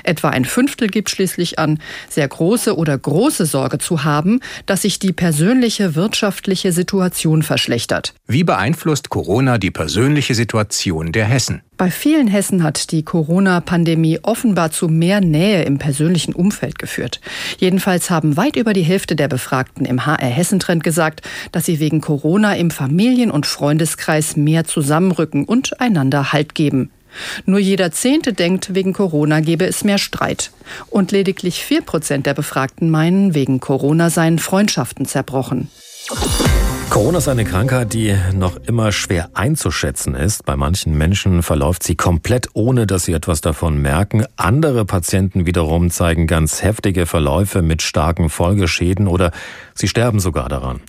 Etwa 0.04 0.30
ein 0.30 0.46
Fünftel 0.46 0.88
gibt 0.88 1.10
schließlich 1.10 1.60
an, 1.60 1.80
sehr 2.10 2.28
große 2.28 2.76
oder 2.78 2.98
große 2.98 3.46
Sorge 3.46 3.78
zu 3.78 4.04
haben, 4.04 4.40
dass 4.66 4.84
sich 4.84 5.00
die 5.00 5.14
persönliche 5.14 5.96
wirtschaftliche 5.96 6.72
Situation 6.72 7.44
verschlechtert. 7.44 8.14
Wie 8.28 8.44
beeinflusst 8.44 9.10
Corona 9.10 9.58
die 9.58 9.72
persönliche 9.72 10.36
Situation 10.36 11.12
der 11.12 11.26
Hessen? 11.26 11.62
Bei 11.76 11.90
vielen 11.90 12.28
Hessen 12.28 12.64
hat 12.64 12.92
die 12.92 13.04
Corona-Pandemie 13.04 14.20
offenbar 14.22 14.72
zu 14.72 14.88
mehr 14.88 15.22
Nähe 15.22 15.64
im 15.64 15.80
persönlichen 15.80 16.34
Umfeld 16.34 16.78
geführt. 16.78 17.20
Jedenfalls 17.58 18.10
haben 18.10 18.38
weit 18.38 18.56
über 18.56 18.74
die 18.74 18.84
Hälfte 18.84 19.16
der 19.16 19.28
Befragten 19.28 19.86
im 19.86 20.06
HR 20.06 20.28
Hessentrend 20.28 20.84
gesagt, 20.84 21.22
dass 21.52 21.66
sie 21.66 21.80
wegen 21.80 22.00
Corona 22.00 22.56
im 22.56 22.70
Familien- 22.70 23.32
und 23.32 23.48
Freundeskreis 23.48 24.38
mehr 24.38 24.66
zusammenrücken 24.66 25.46
und 25.46 25.82
einander 25.82 26.32
Halt 26.32 26.54
geben. 26.54 26.92
Nur 27.46 27.60
jeder 27.60 27.92
Zehnte 27.92 28.34
denkt, 28.34 28.74
wegen 28.74 28.94
Corona 28.94 29.40
gebe 29.40 29.66
es 29.66 29.84
mehr 29.84 29.98
Streit. 29.98 30.52
Und 30.90 31.12
lediglich 31.12 31.64
vier 31.64 31.82
Prozent 31.82 32.26
der 32.26 32.34
Befragten 32.34 32.90
meinen, 32.90 33.34
wegen 33.34 33.60
Corona 33.60 34.10
seien 34.10 34.40
Freundschaften 34.40 35.06
zerbrochen. 35.06 35.70
Corona 36.94 37.18
ist 37.18 37.28
eine 37.28 37.44
Krankheit, 37.44 37.94
die 37.94 38.16
noch 38.36 38.56
immer 38.68 38.92
schwer 38.92 39.32
einzuschätzen 39.34 40.14
ist. 40.14 40.46
Bei 40.46 40.56
manchen 40.56 40.96
Menschen 40.96 41.42
verläuft 41.42 41.82
sie 41.82 41.96
komplett 41.96 42.50
ohne, 42.54 42.86
dass 42.86 43.06
sie 43.06 43.14
etwas 43.14 43.42
davon 43.42 43.82
merken. 43.82 44.26
Andere 44.36 44.86
Patienten 44.86 45.48
wiederum 45.48 45.90
zeigen 45.90 46.28
ganz 46.28 46.62
heftige 46.62 47.08
Verläufe 47.08 47.64
mit 47.64 47.82
starken 47.82 48.30
Folgeschäden 48.30 49.08
oder 49.08 49.32
sie 49.74 49.88
sterben 49.88 50.20
sogar 50.20 50.50
daran. 50.50 50.82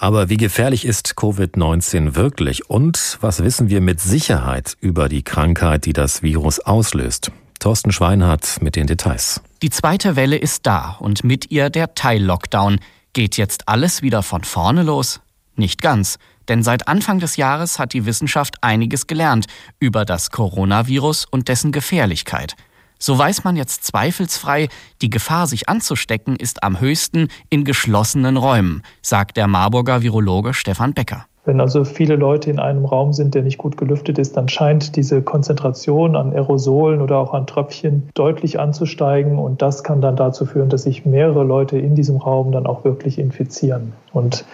Aber 0.00 0.28
wie 0.28 0.36
gefährlich 0.36 0.84
ist 0.84 1.14
Covid-19 1.16 2.14
wirklich 2.14 2.70
und 2.70 3.18
was 3.20 3.42
wissen 3.42 3.68
wir 3.68 3.80
mit 3.80 4.00
Sicherheit 4.00 4.76
über 4.80 5.08
die 5.08 5.24
Krankheit, 5.24 5.86
die 5.86 5.92
das 5.92 6.22
Virus 6.22 6.60
auslöst? 6.60 7.32
Thorsten 7.58 7.90
Schweinhardt 7.90 8.62
mit 8.62 8.76
den 8.76 8.86
Details. 8.86 9.40
Die 9.60 9.70
zweite 9.70 10.14
Welle 10.14 10.36
ist 10.36 10.66
da 10.66 10.96
und 11.00 11.24
mit 11.24 11.50
ihr 11.50 11.68
der 11.68 11.96
Teil-Lockdown. 11.96 12.78
Geht 13.12 13.36
jetzt 13.36 13.66
alles 13.66 14.00
wieder 14.00 14.22
von 14.22 14.44
vorne 14.44 14.84
los? 14.84 15.20
Nicht 15.56 15.82
ganz, 15.82 16.18
denn 16.46 16.62
seit 16.62 16.86
Anfang 16.86 17.18
des 17.18 17.36
Jahres 17.36 17.80
hat 17.80 17.92
die 17.92 18.06
Wissenschaft 18.06 18.62
einiges 18.62 19.08
gelernt 19.08 19.46
über 19.80 20.04
das 20.04 20.30
Coronavirus 20.30 21.24
und 21.24 21.48
dessen 21.48 21.72
Gefährlichkeit. 21.72 22.54
So 22.98 23.16
weiß 23.16 23.44
man 23.44 23.56
jetzt 23.56 23.84
zweifelsfrei, 23.84 24.68
die 25.02 25.10
Gefahr, 25.10 25.46
sich 25.46 25.68
anzustecken, 25.68 26.36
ist 26.36 26.62
am 26.62 26.80
höchsten 26.80 27.28
in 27.50 27.64
geschlossenen 27.64 28.36
Räumen, 28.36 28.82
sagt 29.02 29.36
der 29.36 29.46
Marburger 29.46 30.02
Virologe 30.02 30.54
Stefan 30.54 30.94
Becker. 30.94 31.26
Wenn 31.48 31.62
also 31.62 31.84
viele 31.84 32.16
Leute 32.16 32.50
in 32.50 32.58
einem 32.58 32.84
Raum 32.84 33.14
sind, 33.14 33.34
der 33.34 33.40
nicht 33.40 33.56
gut 33.56 33.78
gelüftet 33.78 34.18
ist, 34.18 34.36
dann 34.36 34.50
scheint 34.50 34.96
diese 34.96 35.22
Konzentration 35.22 36.14
an 36.14 36.34
Aerosolen 36.34 37.00
oder 37.00 37.16
auch 37.16 37.32
an 37.32 37.46
Tröpfchen 37.46 38.10
deutlich 38.12 38.60
anzusteigen. 38.60 39.38
Und 39.38 39.62
das 39.62 39.82
kann 39.82 40.02
dann 40.02 40.14
dazu 40.14 40.44
führen, 40.44 40.68
dass 40.68 40.82
sich 40.82 41.06
mehrere 41.06 41.44
Leute 41.44 41.78
in 41.78 41.94
diesem 41.94 42.18
Raum 42.18 42.52
dann 42.52 42.66
auch 42.66 42.84
wirklich 42.84 43.18
infizieren. 43.18 43.94
Und 44.12 44.44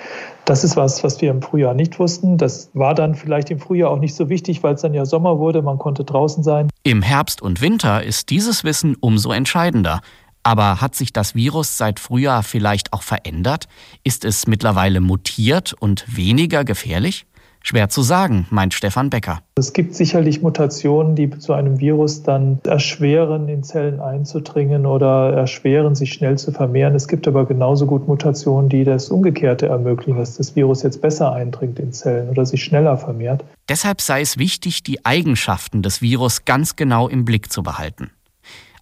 das 0.44 0.62
ist 0.62 0.76
was, 0.76 1.02
was 1.02 1.20
wir 1.20 1.32
im 1.32 1.42
Frühjahr 1.42 1.74
nicht 1.74 1.98
wussten. 1.98 2.38
Das 2.38 2.70
war 2.74 2.94
dann 2.94 3.16
vielleicht 3.16 3.50
im 3.50 3.58
Frühjahr 3.58 3.90
auch 3.90 3.98
nicht 3.98 4.14
so 4.14 4.28
wichtig, 4.28 4.62
weil 4.62 4.74
es 4.74 4.82
dann 4.82 4.94
ja 4.94 5.04
Sommer 5.04 5.40
wurde, 5.40 5.62
man 5.62 5.78
konnte 5.78 6.04
draußen 6.04 6.44
sein. 6.44 6.68
Im 6.84 7.02
Herbst 7.02 7.42
und 7.42 7.60
Winter 7.60 8.04
ist 8.04 8.30
dieses 8.30 8.62
Wissen 8.62 8.96
umso 9.00 9.32
entscheidender. 9.32 10.00
Aber 10.44 10.80
hat 10.82 10.94
sich 10.94 11.12
das 11.12 11.34
Virus 11.34 11.78
seit 11.78 11.98
Frühjahr 11.98 12.42
vielleicht 12.42 12.92
auch 12.92 13.02
verändert? 13.02 13.66
Ist 14.04 14.24
es 14.24 14.46
mittlerweile 14.46 15.00
mutiert 15.00 15.72
und 15.72 16.04
weniger 16.06 16.64
gefährlich? 16.64 17.26
Schwer 17.66 17.88
zu 17.88 18.02
sagen, 18.02 18.46
meint 18.50 18.74
Stefan 18.74 19.08
Becker. 19.08 19.40
Es 19.56 19.72
gibt 19.72 19.94
sicherlich 19.94 20.42
Mutationen, 20.42 21.16
die 21.16 21.30
zu 21.30 21.54
einem 21.54 21.80
Virus 21.80 22.22
dann 22.22 22.60
erschweren, 22.62 23.48
in 23.48 23.62
Zellen 23.62 24.00
einzudringen 24.00 24.84
oder 24.84 25.32
erschweren, 25.32 25.94
sich 25.94 26.12
schnell 26.12 26.36
zu 26.36 26.52
vermehren. 26.52 26.94
Es 26.94 27.08
gibt 27.08 27.26
aber 27.26 27.46
genauso 27.46 27.86
gut 27.86 28.06
Mutationen, 28.06 28.68
die 28.68 28.84
das 28.84 29.08
Umgekehrte 29.08 29.68
ermöglichen, 29.68 30.18
dass 30.18 30.36
das 30.36 30.54
Virus 30.54 30.82
jetzt 30.82 31.00
besser 31.00 31.32
eindringt 31.32 31.78
in 31.78 31.94
Zellen 31.94 32.28
oder 32.28 32.44
sich 32.44 32.62
schneller 32.62 32.98
vermehrt. 32.98 33.42
Deshalb 33.70 34.02
sei 34.02 34.20
es 34.20 34.36
wichtig, 34.36 34.82
die 34.82 35.06
Eigenschaften 35.06 35.80
des 35.80 36.02
Virus 36.02 36.44
ganz 36.44 36.76
genau 36.76 37.08
im 37.08 37.24
Blick 37.24 37.50
zu 37.50 37.62
behalten. 37.62 38.10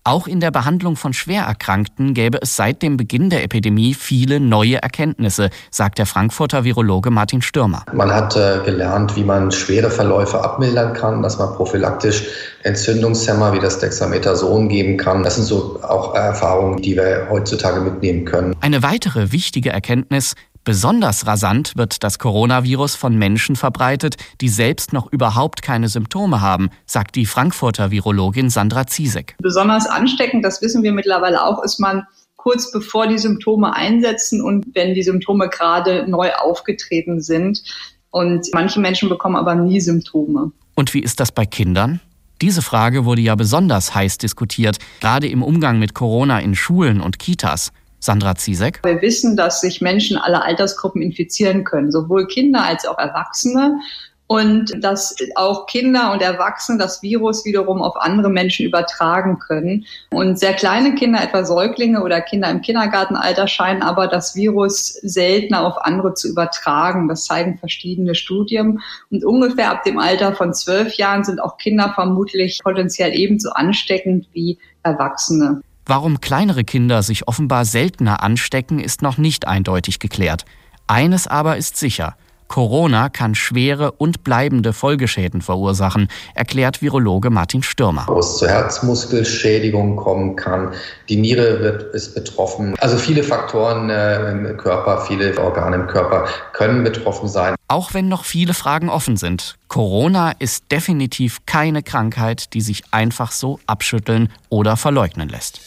Auch 0.04 0.26
in 0.26 0.40
der 0.40 0.50
Behandlung 0.50 0.96
von 0.96 1.12
Schwererkrankten 1.12 2.12
gäbe 2.12 2.38
es 2.42 2.56
seit 2.56 2.82
dem 2.82 2.96
Beginn 2.96 3.30
der 3.30 3.44
Epidemie 3.44 3.94
viele 3.94 4.40
neue 4.40 4.82
Erkenntnisse, 4.82 5.48
sagt 5.70 5.98
der 5.98 6.06
Frankfurter 6.06 6.64
Virologe 6.64 7.10
Martin 7.10 7.40
Stürmer. 7.40 7.84
Man 7.92 8.12
hat 8.12 8.34
äh, 8.34 8.58
gelernt, 8.64 9.14
wie 9.14 9.22
man 9.22 9.52
schwere 9.52 9.90
Verläufe 9.90 10.42
abmildern 10.42 10.92
kann, 10.92 11.22
dass 11.22 11.38
man 11.38 11.54
prophylaktisch 11.54 12.24
Entzündungshemmer 12.64 13.52
wie 13.52 13.60
das 13.60 13.78
Dexamethason 13.78 14.68
geben 14.68 14.96
kann. 14.96 15.22
Das 15.22 15.36
sind 15.36 15.44
so 15.44 15.80
auch 15.84 16.16
Erfahrungen, 16.16 16.82
die 16.82 16.96
wir 16.96 17.28
heutzutage 17.30 17.80
mitnehmen 17.80 18.24
können. 18.24 18.56
Eine 18.60 18.82
weitere 18.82 19.30
wichtige 19.30 19.70
Erkenntnis, 19.70 20.34
Besonders 20.64 21.26
rasant 21.26 21.72
wird 21.76 22.04
das 22.04 22.20
Coronavirus 22.20 22.94
von 22.94 23.16
Menschen 23.16 23.56
verbreitet, 23.56 24.16
die 24.40 24.48
selbst 24.48 24.92
noch 24.92 25.10
überhaupt 25.12 25.60
keine 25.60 25.88
Symptome 25.88 26.40
haben, 26.40 26.70
sagt 26.86 27.16
die 27.16 27.26
Frankfurter 27.26 27.90
Virologin 27.90 28.48
Sandra 28.48 28.86
Ziesek. 28.86 29.34
Besonders 29.38 29.86
ansteckend, 29.86 30.44
das 30.44 30.62
wissen 30.62 30.84
wir 30.84 30.92
mittlerweile 30.92 31.44
auch, 31.44 31.64
ist 31.64 31.80
man 31.80 32.04
kurz 32.36 32.70
bevor 32.70 33.08
die 33.08 33.18
Symptome 33.18 33.74
einsetzen 33.74 34.40
und 34.40 34.66
wenn 34.74 34.94
die 34.94 35.02
Symptome 35.02 35.48
gerade 35.48 36.08
neu 36.08 36.30
aufgetreten 36.32 37.20
sind. 37.20 37.62
Und 38.10 38.48
manche 38.52 38.78
Menschen 38.78 39.08
bekommen 39.08 39.36
aber 39.36 39.56
nie 39.56 39.80
Symptome. 39.80 40.52
Und 40.74 40.94
wie 40.94 41.00
ist 41.00 41.18
das 41.18 41.32
bei 41.32 41.44
Kindern? 41.44 42.00
Diese 42.40 42.62
Frage 42.62 43.04
wurde 43.04 43.22
ja 43.22 43.34
besonders 43.34 43.94
heiß 43.94 44.18
diskutiert, 44.18 44.78
gerade 45.00 45.28
im 45.28 45.42
Umgang 45.42 45.78
mit 45.78 45.94
Corona 45.94 46.40
in 46.40 46.54
Schulen 46.54 47.00
und 47.00 47.18
Kitas. 47.18 47.72
Sandra 48.02 48.34
Ziesek. 48.34 48.80
Wir 48.82 49.00
wissen, 49.00 49.36
dass 49.36 49.60
sich 49.60 49.80
Menschen 49.80 50.16
aller 50.16 50.44
Altersgruppen 50.44 51.00
infizieren 51.00 51.62
können, 51.62 51.92
sowohl 51.92 52.26
Kinder 52.26 52.64
als 52.64 52.84
auch 52.84 52.98
Erwachsene. 52.98 53.78
Und 54.26 54.82
dass 54.82 55.14
auch 55.34 55.66
Kinder 55.66 56.10
und 56.10 56.22
Erwachsene 56.22 56.78
das 56.78 57.02
Virus 57.02 57.44
wiederum 57.44 57.82
auf 57.82 58.00
andere 58.00 58.30
Menschen 58.30 58.64
übertragen 58.64 59.38
können. 59.38 59.84
Und 60.10 60.38
sehr 60.38 60.54
kleine 60.54 60.94
Kinder, 60.94 61.22
etwa 61.22 61.44
Säuglinge 61.44 62.02
oder 62.02 62.22
Kinder 62.22 62.48
im 62.48 62.62
Kindergartenalter, 62.62 63.46
scheinen 63.46 63.82
aber 63.82 64.08
das 64.08 64.34
Virus 64.34 64.94
seltener 65.02 65.66
auf 65.66 65.76
andere 65.84 66.14
zu 66.14 66.28
übertragen. 66.28 67.08
Das 67.08 67.26
zeigen 67.26 67.58
verschiedene 67.58 68.14
Studien. 68.14 68.80
Und 69.10 69.22
ungefähr 69.22 69.70
ab 69.70 69.84
dem 69.84 69.98
Alter 69.98 70.34
von 70.34 70.54
zwölf 70.54 70.94
Jahren 70.94 71.24
sind 71.24 71.38
auch 71.38 71.58
Kinder 71.58 71.92
vermutlich 71.94 72.60
potenziell 72.64 73.12
ebenso 73.14 73.50
ansteckend 73.50 74.28
wie 74.32 74.58
Erwachsene. 74.82 75.60
Warum 75.84 76.20
kleinere 76.20 76.64
Kinder 76.64 77.02
sich 77.02 77.26
offenbar 77.26 77.64
seltener 77.64 78.22
anstecken, 78.22 78.78
ist 78.78 79.02
noch 79.02 79.18
nicht 79.18 79.46
eindeutig 79.46 79.98
geklärt. 79.98 80.44
Eines 80.86 81.26
aber 81.26 81.56
ist 81.56 81.76
sicher. 81.76 82.16
Corona 82.52 83.08
kann 83.08 83.34
schwere 83.34 83.92
und 83.92 84.24
bleibende 84.24 84.74
Folgeschäden 84.74 85.40
verursachen, 85.40 86.08
erklärt 86.34 86.82
Virologe 86.82 87.30
Martin 87.30 87.62
Stürmer. 87.62 88.04
Wo 88.06 88.18
es 88.18 88.36
zu 88.36 88.46
Herzmuskelschädigungen 88.46 89.96
kommen 89.96 90.36
kann, 90.36 90.74
die 91.08 91.16
Niere 91.16 91.60
wird, 91.60 91.94
ist 91.94 92.14
betroffen. 92.14 92.74
Also 92.78 92.98
viele 92.98 93.22
Faktoren 93.24 93.88
äh, 93.88 94.30
im 94.30 94.58
Körper, 94.58 95.00
viele 95.06 95.38
Organe 95.38 95.76
im 95.76 95.86
Körper 95.86 96.26
können 96.52 96.84
betroffen 96.84 97.26
sein. 97.26 97.54
Auch 97.68 97.94
wenn 97.94 98.08
noch 98.08 98.26
viele 98.26 98.52
Fragen 98.52 98.90
offen 98.90 99.16
sind, 99.16 99.54
Corona 99.68 100.32
ist 100.38 100.70
definitiv 100.70 101.46
keine 101.46 101.82
Krankheit, 101.82 102.52
die 102.52 102.60
sich 102.60 102.82
einfach 102.90 103.32
so 103.32 103.60
abschütteln 103.66 104.28
oder 104.50 104.76
verleugnen 104.76 105.30
lässt. 105.30 105.62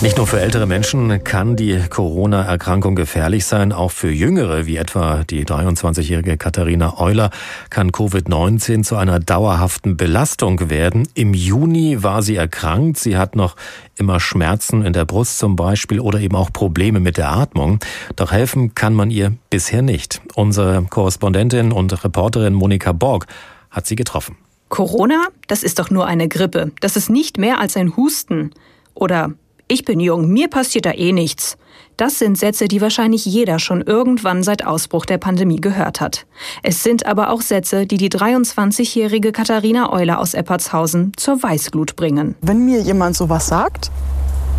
Nicht 0.00 0.16
nur 0.16 0.28
für 0.28 0.40
ältere 0.40 0.66
Menschen 0.66 1.24
kann 1.24 1.56
die 1.56 1.76
Corona-Erkrankung 1.90 2.94
gefährlich 2.94 3.44
sein, 3.46 3.72
auch 3.72 3.90
für 3.90 4.12
Jüngere, 4.12 4.64
wie 4.64 4.76
etwa 4.76 5.24
die 5.24 5.44
23-jährige 5.44 6.36
Katharina 6.36 7.00
Euler, 7.00 7.30
kann 7.68 7.90
Covid-19 7.90 8.84
zu 8.84 8.94
einer 8.94 9.18
dauerhaften 9.18 9.96
Belastung 9.96 10.70
werden. 10.70 11.08
Im 11.14 11.34
Juni 11.34 12.00
war 12.00 12.22
sie 12.22 12.36
erkrankt. 12.36 12.98
Sie 12.98 13.16
hat 13.16 13.34
noch 13.34 13.56
immer 13.96 14.20
Schmerzen 14.20 14.84
in 14.84 14.92
der 14.92 15.04
Brust 15.04 15.40
zum 15.40 15.56
Beispiel 15.56 15.98
oder 15.98 16.20
eben 16.20 16.36
auch 16.36 16.52
Probleme 16.52 17.00
mit 17.00 17.16
der 17.16 17.32
Atmung. 17.32 17.80
Doch 18.14 18.30
helfen 18.30 18.76
kann 18.76 18.94
man 18.94 19.10
ihr 19.10 19.32
bisher 19.50 19.82
nicht. 19.82 20.20
Unsere 20.36 20.80
Korrespondentin 20.88 21.72
und 21.72 22.04
Reporterin 22.04 22.54
Monika 22.54 22.92
Borg 22.92 23.26
hat 23.68 23.88
sie 23.88 23.96
getroffen. 23.96 24.36
Corona? 24.68 25.26
Das 25.48 25.64
ist 25.64 25.80
doch 25.80 25.90
nur 25.90 26.06
eine 26.06 26.28
Grippe. 26.28 26.70
Das 26.80 26.94
ist 26.94 27.10
nicht 27.10 27.36
mehr 27.36 27.58
als 27.58 27.76
ein 27.76 27.96
Husten. 27.96 28.52
Oder 28.94 29.32
ich 29.68 29.84
bin 29.84 30.00
jung, 30.00 30.28
mir 30.28 30.48
passiert 30.48 30.86
da 30.86 30.92
eh 30.92 31.12
nichts. 31.12 31.56
Das 31.98 32.18
sind 32.18 32.38
Sätze, 32.38 32.68
die 32.68 32.80
wahrscheinlich 32.80 33.24
jeder 33.26 33.58
schon 33.58 33.82
irgendwann 33.82 34.42
seit 34.42 34.64
Ausbruch 34.64 35.04
der 35.04 35.18
Pandemie 35.18 35.60
gehört 35.60 36.00
hat. 36.00 36.26
Es 36.62 36.82
sind 36.82 37.06
aber 37.06 37.30
auch 37.30 37.42
Sätze, 37.42 37.86
die 37.86 37.96
die 37.96 38.08
23-jährige 38.08 39.32
Katharina 39.32 39.92
Euler 39.92 40.20
aus 40.20 40.34
Eppertshausen 40.34 41.12
zur 41.16 41.42
Weißglut 41.42 41.96
bringen. 41.96 42.34
Wenn 42.40 42.64
mir 42.64 42.80
jemand 42.80 43.16
sowas 43.16 43.48
sagt, 43.48 43.90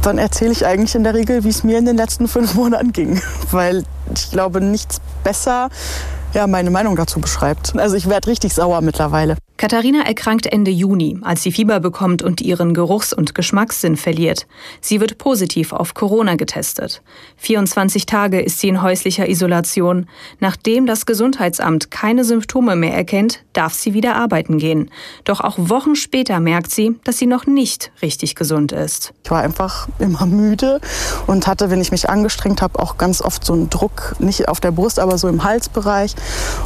dann 0.02 0.18
erzähle 0.18 0.52
ich 0.52 0.66
eigentlich 0.66 0.96
in 0.96 1.04
der 1.04 1.14
Regel, 1.14 1.44
wie 1.44 1.50
es 1.50 1.64
mir 1.64 1.78
in 1.78 1.86
den 1.86 1.98
letzten 1.98 2.28
fünf 2.28 2.54
Monaten 2.56 2.92
ging. 2.94 3.22
Weil 3.52 3.84
ich 4.14 4.32
glaube, 4.32 4.62
nichts 4.62 5.02
besser 5.24 5.70
ja, 6.34 6.46
meine 6.46 6.70
Meinung 6.70 6.96
dazu 6.96 7.20
beschreibt. 7.20 7.76
Also 7.78 7.96
ich 7.96 8.08
werde 8.08 8.28
richtig 8.28 8.54
sauer 8.54 8.82
mittlerweile. 8.82 9.38
Katharina 9.60 10.04
erkrankt 10.04 10.46
Ende 10.46 10.72
Juni, 10.72 11.20
als 11.22 11.44
sie 11.44 11.52
Fieber 11.52 11.82
bekommt 11.82 12.22
und 12.22 12.40
ihren 12.40 12.74
Geruchs- 12.74 13.12
und 13.12 13.36
Geschmackssinn 13.36 13.98
verliert. 13.98 14.48
Sie 14.80 15.02
wird 15.02 15.18
positiv 15.18 15.74
auf 15.74 15.94
Corona 15.94 16.36
getestet. 16.36 17.02
24 17.36 18.06
Tage 18.06 18.40
ist 18.40 18.60
sie 18.60 18.70
in 18.70 18.82
häuslicher 18.82 19.28
Isolation. 19.28 20.08
Nachdem 20.40 20.86
das 20.86 21.06
Gesundheitsamt 21.06 21.92
keine 21.92 22.24
Symptome 22.24 22.78
mehr 22.78 22.94
erkennt, 22.94 23.44
darf 23.52 23.74
sie 23.74 23.94
wieder 23.94 24.16
arbeiten 24.16 24.60
gehen. 24.60 24.92
Doch 25.26 25.42
auch 25.42 25.58
Wochen 25.58 25.98
später 25.98 26.40
merkt 26.40 26.72
sie, 26.72 26.96
dass 27.04 27.18
sie 27.18 27.28
noch 27.28 27.46
nicht 27.46 27.92
richtig 28.02 28.36
gesund 28.36 28.72
ist. 28.72 29.14
Ich 29.26 29.30
war 29.30 29.42
einfach 29.42 29.90
immer 30.00 30.26
müde 30.26 30.80
und 31.28 31.48
hatte, 31.48 31.70
wenn 31.70 31.82
ich 31.82 31.92
mich 31.92 32.10
angestrengt 32.10 32.62
habe, 32.62 32.80
auch 32.80 32.98
ganz 32.98 33.22
oft 33.22 33.44
so 33.44 33.52
einen 33.52 33.70
Druck, 33.70 34.16
nicht 34.20 34.48
auf 34.48 34.62
der 34.62 34.72
Brust, 34.72 35.00
aber 35.00 35.18
so 35.18 35.28
im 35.28 35.44
Halsbereich 35.44 36.16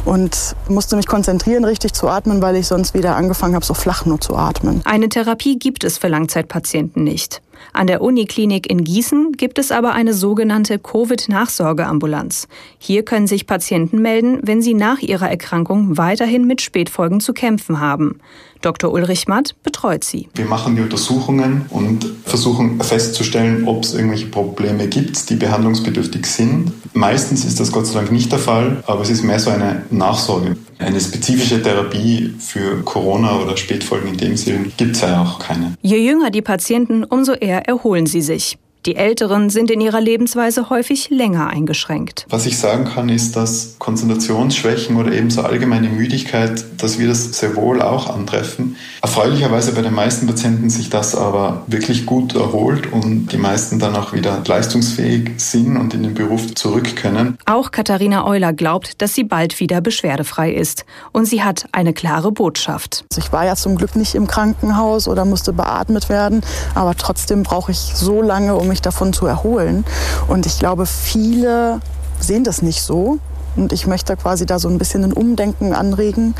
und 0.04 0.54
musste 0.68 0.94
mich 0.94 1.08
konzentrieren, 1.08 1.64
richtig 1.64 1.92
zu 1.92 2.08
atmen, 2.08 2.40
weil 2.40 2.54
ich 2.54 2.68
sonst 2.68 2.83
wieder 2.92 3.16
angefangen 3.16 3.54
habe, 3.54 3.64
so 3.64 3.72
flach 3.72 4.04
nur 4.04 4.20
zu 4.20 4.36
atmen. 4.36 4.82
Eine 4.84 5.08
Therapie 5.08 5.58
gibt 5.58 5.84
es 5.84 5.96
für 5.96 6.08
Langzeitpatienten 6.08 7.02
nicht. 7.02 7.40
An 7.72 7.86
der 7.86 8.02
Uniklinik 8.02 8.70
in 8.70 8.84
Gießen 8.84 9.32
gibt 9.32 9.58
es 9.58 9.72
aber 9.72 9.92
eine 9.92 10.12
sogenannte 10.12 10.78
Covid-Nachsorgeambulanz. 10.78 12.48
Hier 12.78 13.04
können 13.04 13.26
sich 13.26 13.46
Patienten 13.46 14.02
melden, 14.02 14.40
wenn 14.42 14.60
sie 14.60 14.74
nach 14.74 14.98
ihrer 14.98 15.30
Erkrankung 15.30 15.96
weiterhin 15.96 16.46
mit 16.46 16.60
Spätfolgen 16.60 17.20
zu 17.20 17.32
kämpfen 17.32 17.80
haben. 17.80 18.20
Dr. 18.60 18.90
Ulrich 18.92 19.28
Matt 19.28 19.54
betreut 19.62 20.04
sie. 20.04 20.28
Wir 20.34 20.46
machen 20.46 20.74
die 20.74 20.82
Untersuchungen 20.82 21.66
und 21.68 22.06
versuchen 22.24 22.80
festzustellen, 22.80 23.68
ob 23.68 23.84
es 23.84 23.94
irgendwelche 23.94 24.26
Probleme 24.26 24.88
gibt, 24.88 25.28
die 25.28 25.36
behandlungsbedürftig 25.36 26.24
sind. 26.26 26.72
Meistens 26.94 27.44
ist 27.44 27.60
das 27.60 27.72
Gott 27.72 27.86
sei 27.86 28.00
Dank 28.00 28.10
nicht 28.10 28.32
der 28.32 28.38
Fall, 28.38 28.82
aber 28.86 29.02
es 29.02 29.10
ist 29.10 29.22
mehr 29.22 29.38
so 29.38 29.50
eine 29.50 29.84
Nachsorge. 29.90 30.56
Eine 30.84 31.00
spezifische 31.00 31.62
Therapie 31.62 32.34
für 32.38 32.82
Corona 32.82 33.40
oder 33.40 33.56
Spätfolgen 33.56 34.10
in 34.10 34.16
dem 34.18 34.36
Sinn 34.36 34.70
gibt 34.76 34.96
es 34.96 35.00
ja 35.00 35.22
auch 35.22 35.38
keine. 35.38 35.74
Je 35.80 35.96
jünger 35.96 36.30
die 36.30 36.42
Patienten, 36.42 37.04
umso 37.04 37.32
eher 37.32 37.66
erholen 37.66 38.04
sie 38.04 38.20
sich. 38.20 38.58
Die 38.86 38.96
Älteren 38.96 39.48
sind 39.48 39.70
in 39.70 39.80
ihrer 39.80 40.02
Lebensweise 40.02 40.68
häufig 40.68 41.08
länger 41.08 41.48
eingeschränkt. 41.48 42.26
Was 42.28 42.44
ich 42.44 42.58
sagen 42.58 42.84
kann, 42.84 43.08
ist, 43.08 43.34
dass 43.34 43.76
Konzentrationsschwächen 43.78 44.96
oder 44.96 45.10
eben 45.10 45.30
so 45.30 45.40
allgemeine 45.40 45.88
Müdigkeit, 45.88 46.62
dass 46.76 46.98
wir 46.98 47.08
das 47.08 47.32
sehr 47.32 47.56
wohl 47.56 47.80
auch 47.80 48.10
antreffen. 48.14 48.76
Erfreulicherweise 49.00 49.72
bei 49.72 49.80
den 49.80 49.94
meisten 49.94 50.26
Patienten 50.26 50.68
sich 50.68 50.90
das 50.90 51.14
aber 51.14 51.62
wirklich 51.66 52.04
gut 52.04 52.34
erholt 52.34 52.92
und 52.92 53.28
die 53.28 53.38
meisten 53.38 53.78
dann 53.78 53.96
auch 53.96 54.12
wieder 54.12 54.42
leistungsfähig 54.44 55.30
sind 55.38 55.78
und 55.78 55.94
in 55.94 56.02
den 56.02 56.12
Beruf 56.12 56.54
zurück 56.54 56.94
können. 56.94 57.38
Auch 57.46 57.70
Katharina 57.70 58.26
Euler 58.26 58.52
glaubt, 58.52 59.00
dass 59.00 59.14
sie 59.14 59.24
bald 59.24 59.60
wieder 59.60 59.80
beschwerdefrei 59.80 60.52
ist. 60.52 60.84
Und 61.12 61.24
sie 61.24 61.42
hat 61.42 61.64
eine 61.72 61.94
klare 61.94 62.32
Botschaft. 62.32 63.06
Ich 63.16 63.32
war 63.32 63.46
ja 63.46 63.56
zum 63.56 63.76
Glück 63.76 63.96
nicht 63.96 64.14
im 64.14 64.26
Krankenhaus 64.26 65.08
oder 65.08 65.24
musste 65.24 65.54
beatmet 65.54 66.10
werden, 66.10 66.42
aber 66.74 66.94
trotzdem 66.94 67.44
brauche 67.44 67.72
ich 67.72 67.78
so 67.78 68.20
lange, 68.20 68.54
um 68.56 68.73
mich 68.74 68.82
davon 68.82 69.12
zu 69.12 69.26
erholen. 69.26 69.84
Und 70.26 70.46
ich 70.46 70.58
glaube, 70.58 70.84
viele 70.84 71.80
sehen 72.18 72.42
das 72.42 72.60
nicht 72.60 72.82
so. 72.82 73.18
Und 73.54 73.72
ich 73.72 73.86
möchte 73.86 74.16
quasi 74.16 74.46
da 74.46 74.58
so 74.58 74.68
ein 74.68 74.78
bisschen 74.78 75.04
ein 75.04 75.12
Umdenken 75.12 75.74
anregen, 75.74 76.34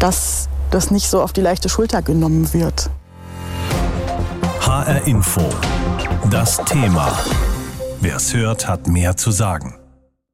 dass 0.00 0.48
das 0.72 0.90
nicht 0.90 1.08
so 1.08 1.22
auf 1.22 1.32
die 1.32 1.40
leichte 1.40 1.68
Schulter 1.68 2.02
genommen 2.02 2.52
wird. 2.52 2.90
HR 4.60 5.06
Info. 5.06 5.40
Das 6.30 6.56
Thema. 6.64 7.12
Wer 8.00 8.16
es 8.16 8.34
hört, 8.34 8.66
hat 8.66 8.88
mehr 8.88 9.16
zu 9.16 9.30
sagen. 9.30 9.77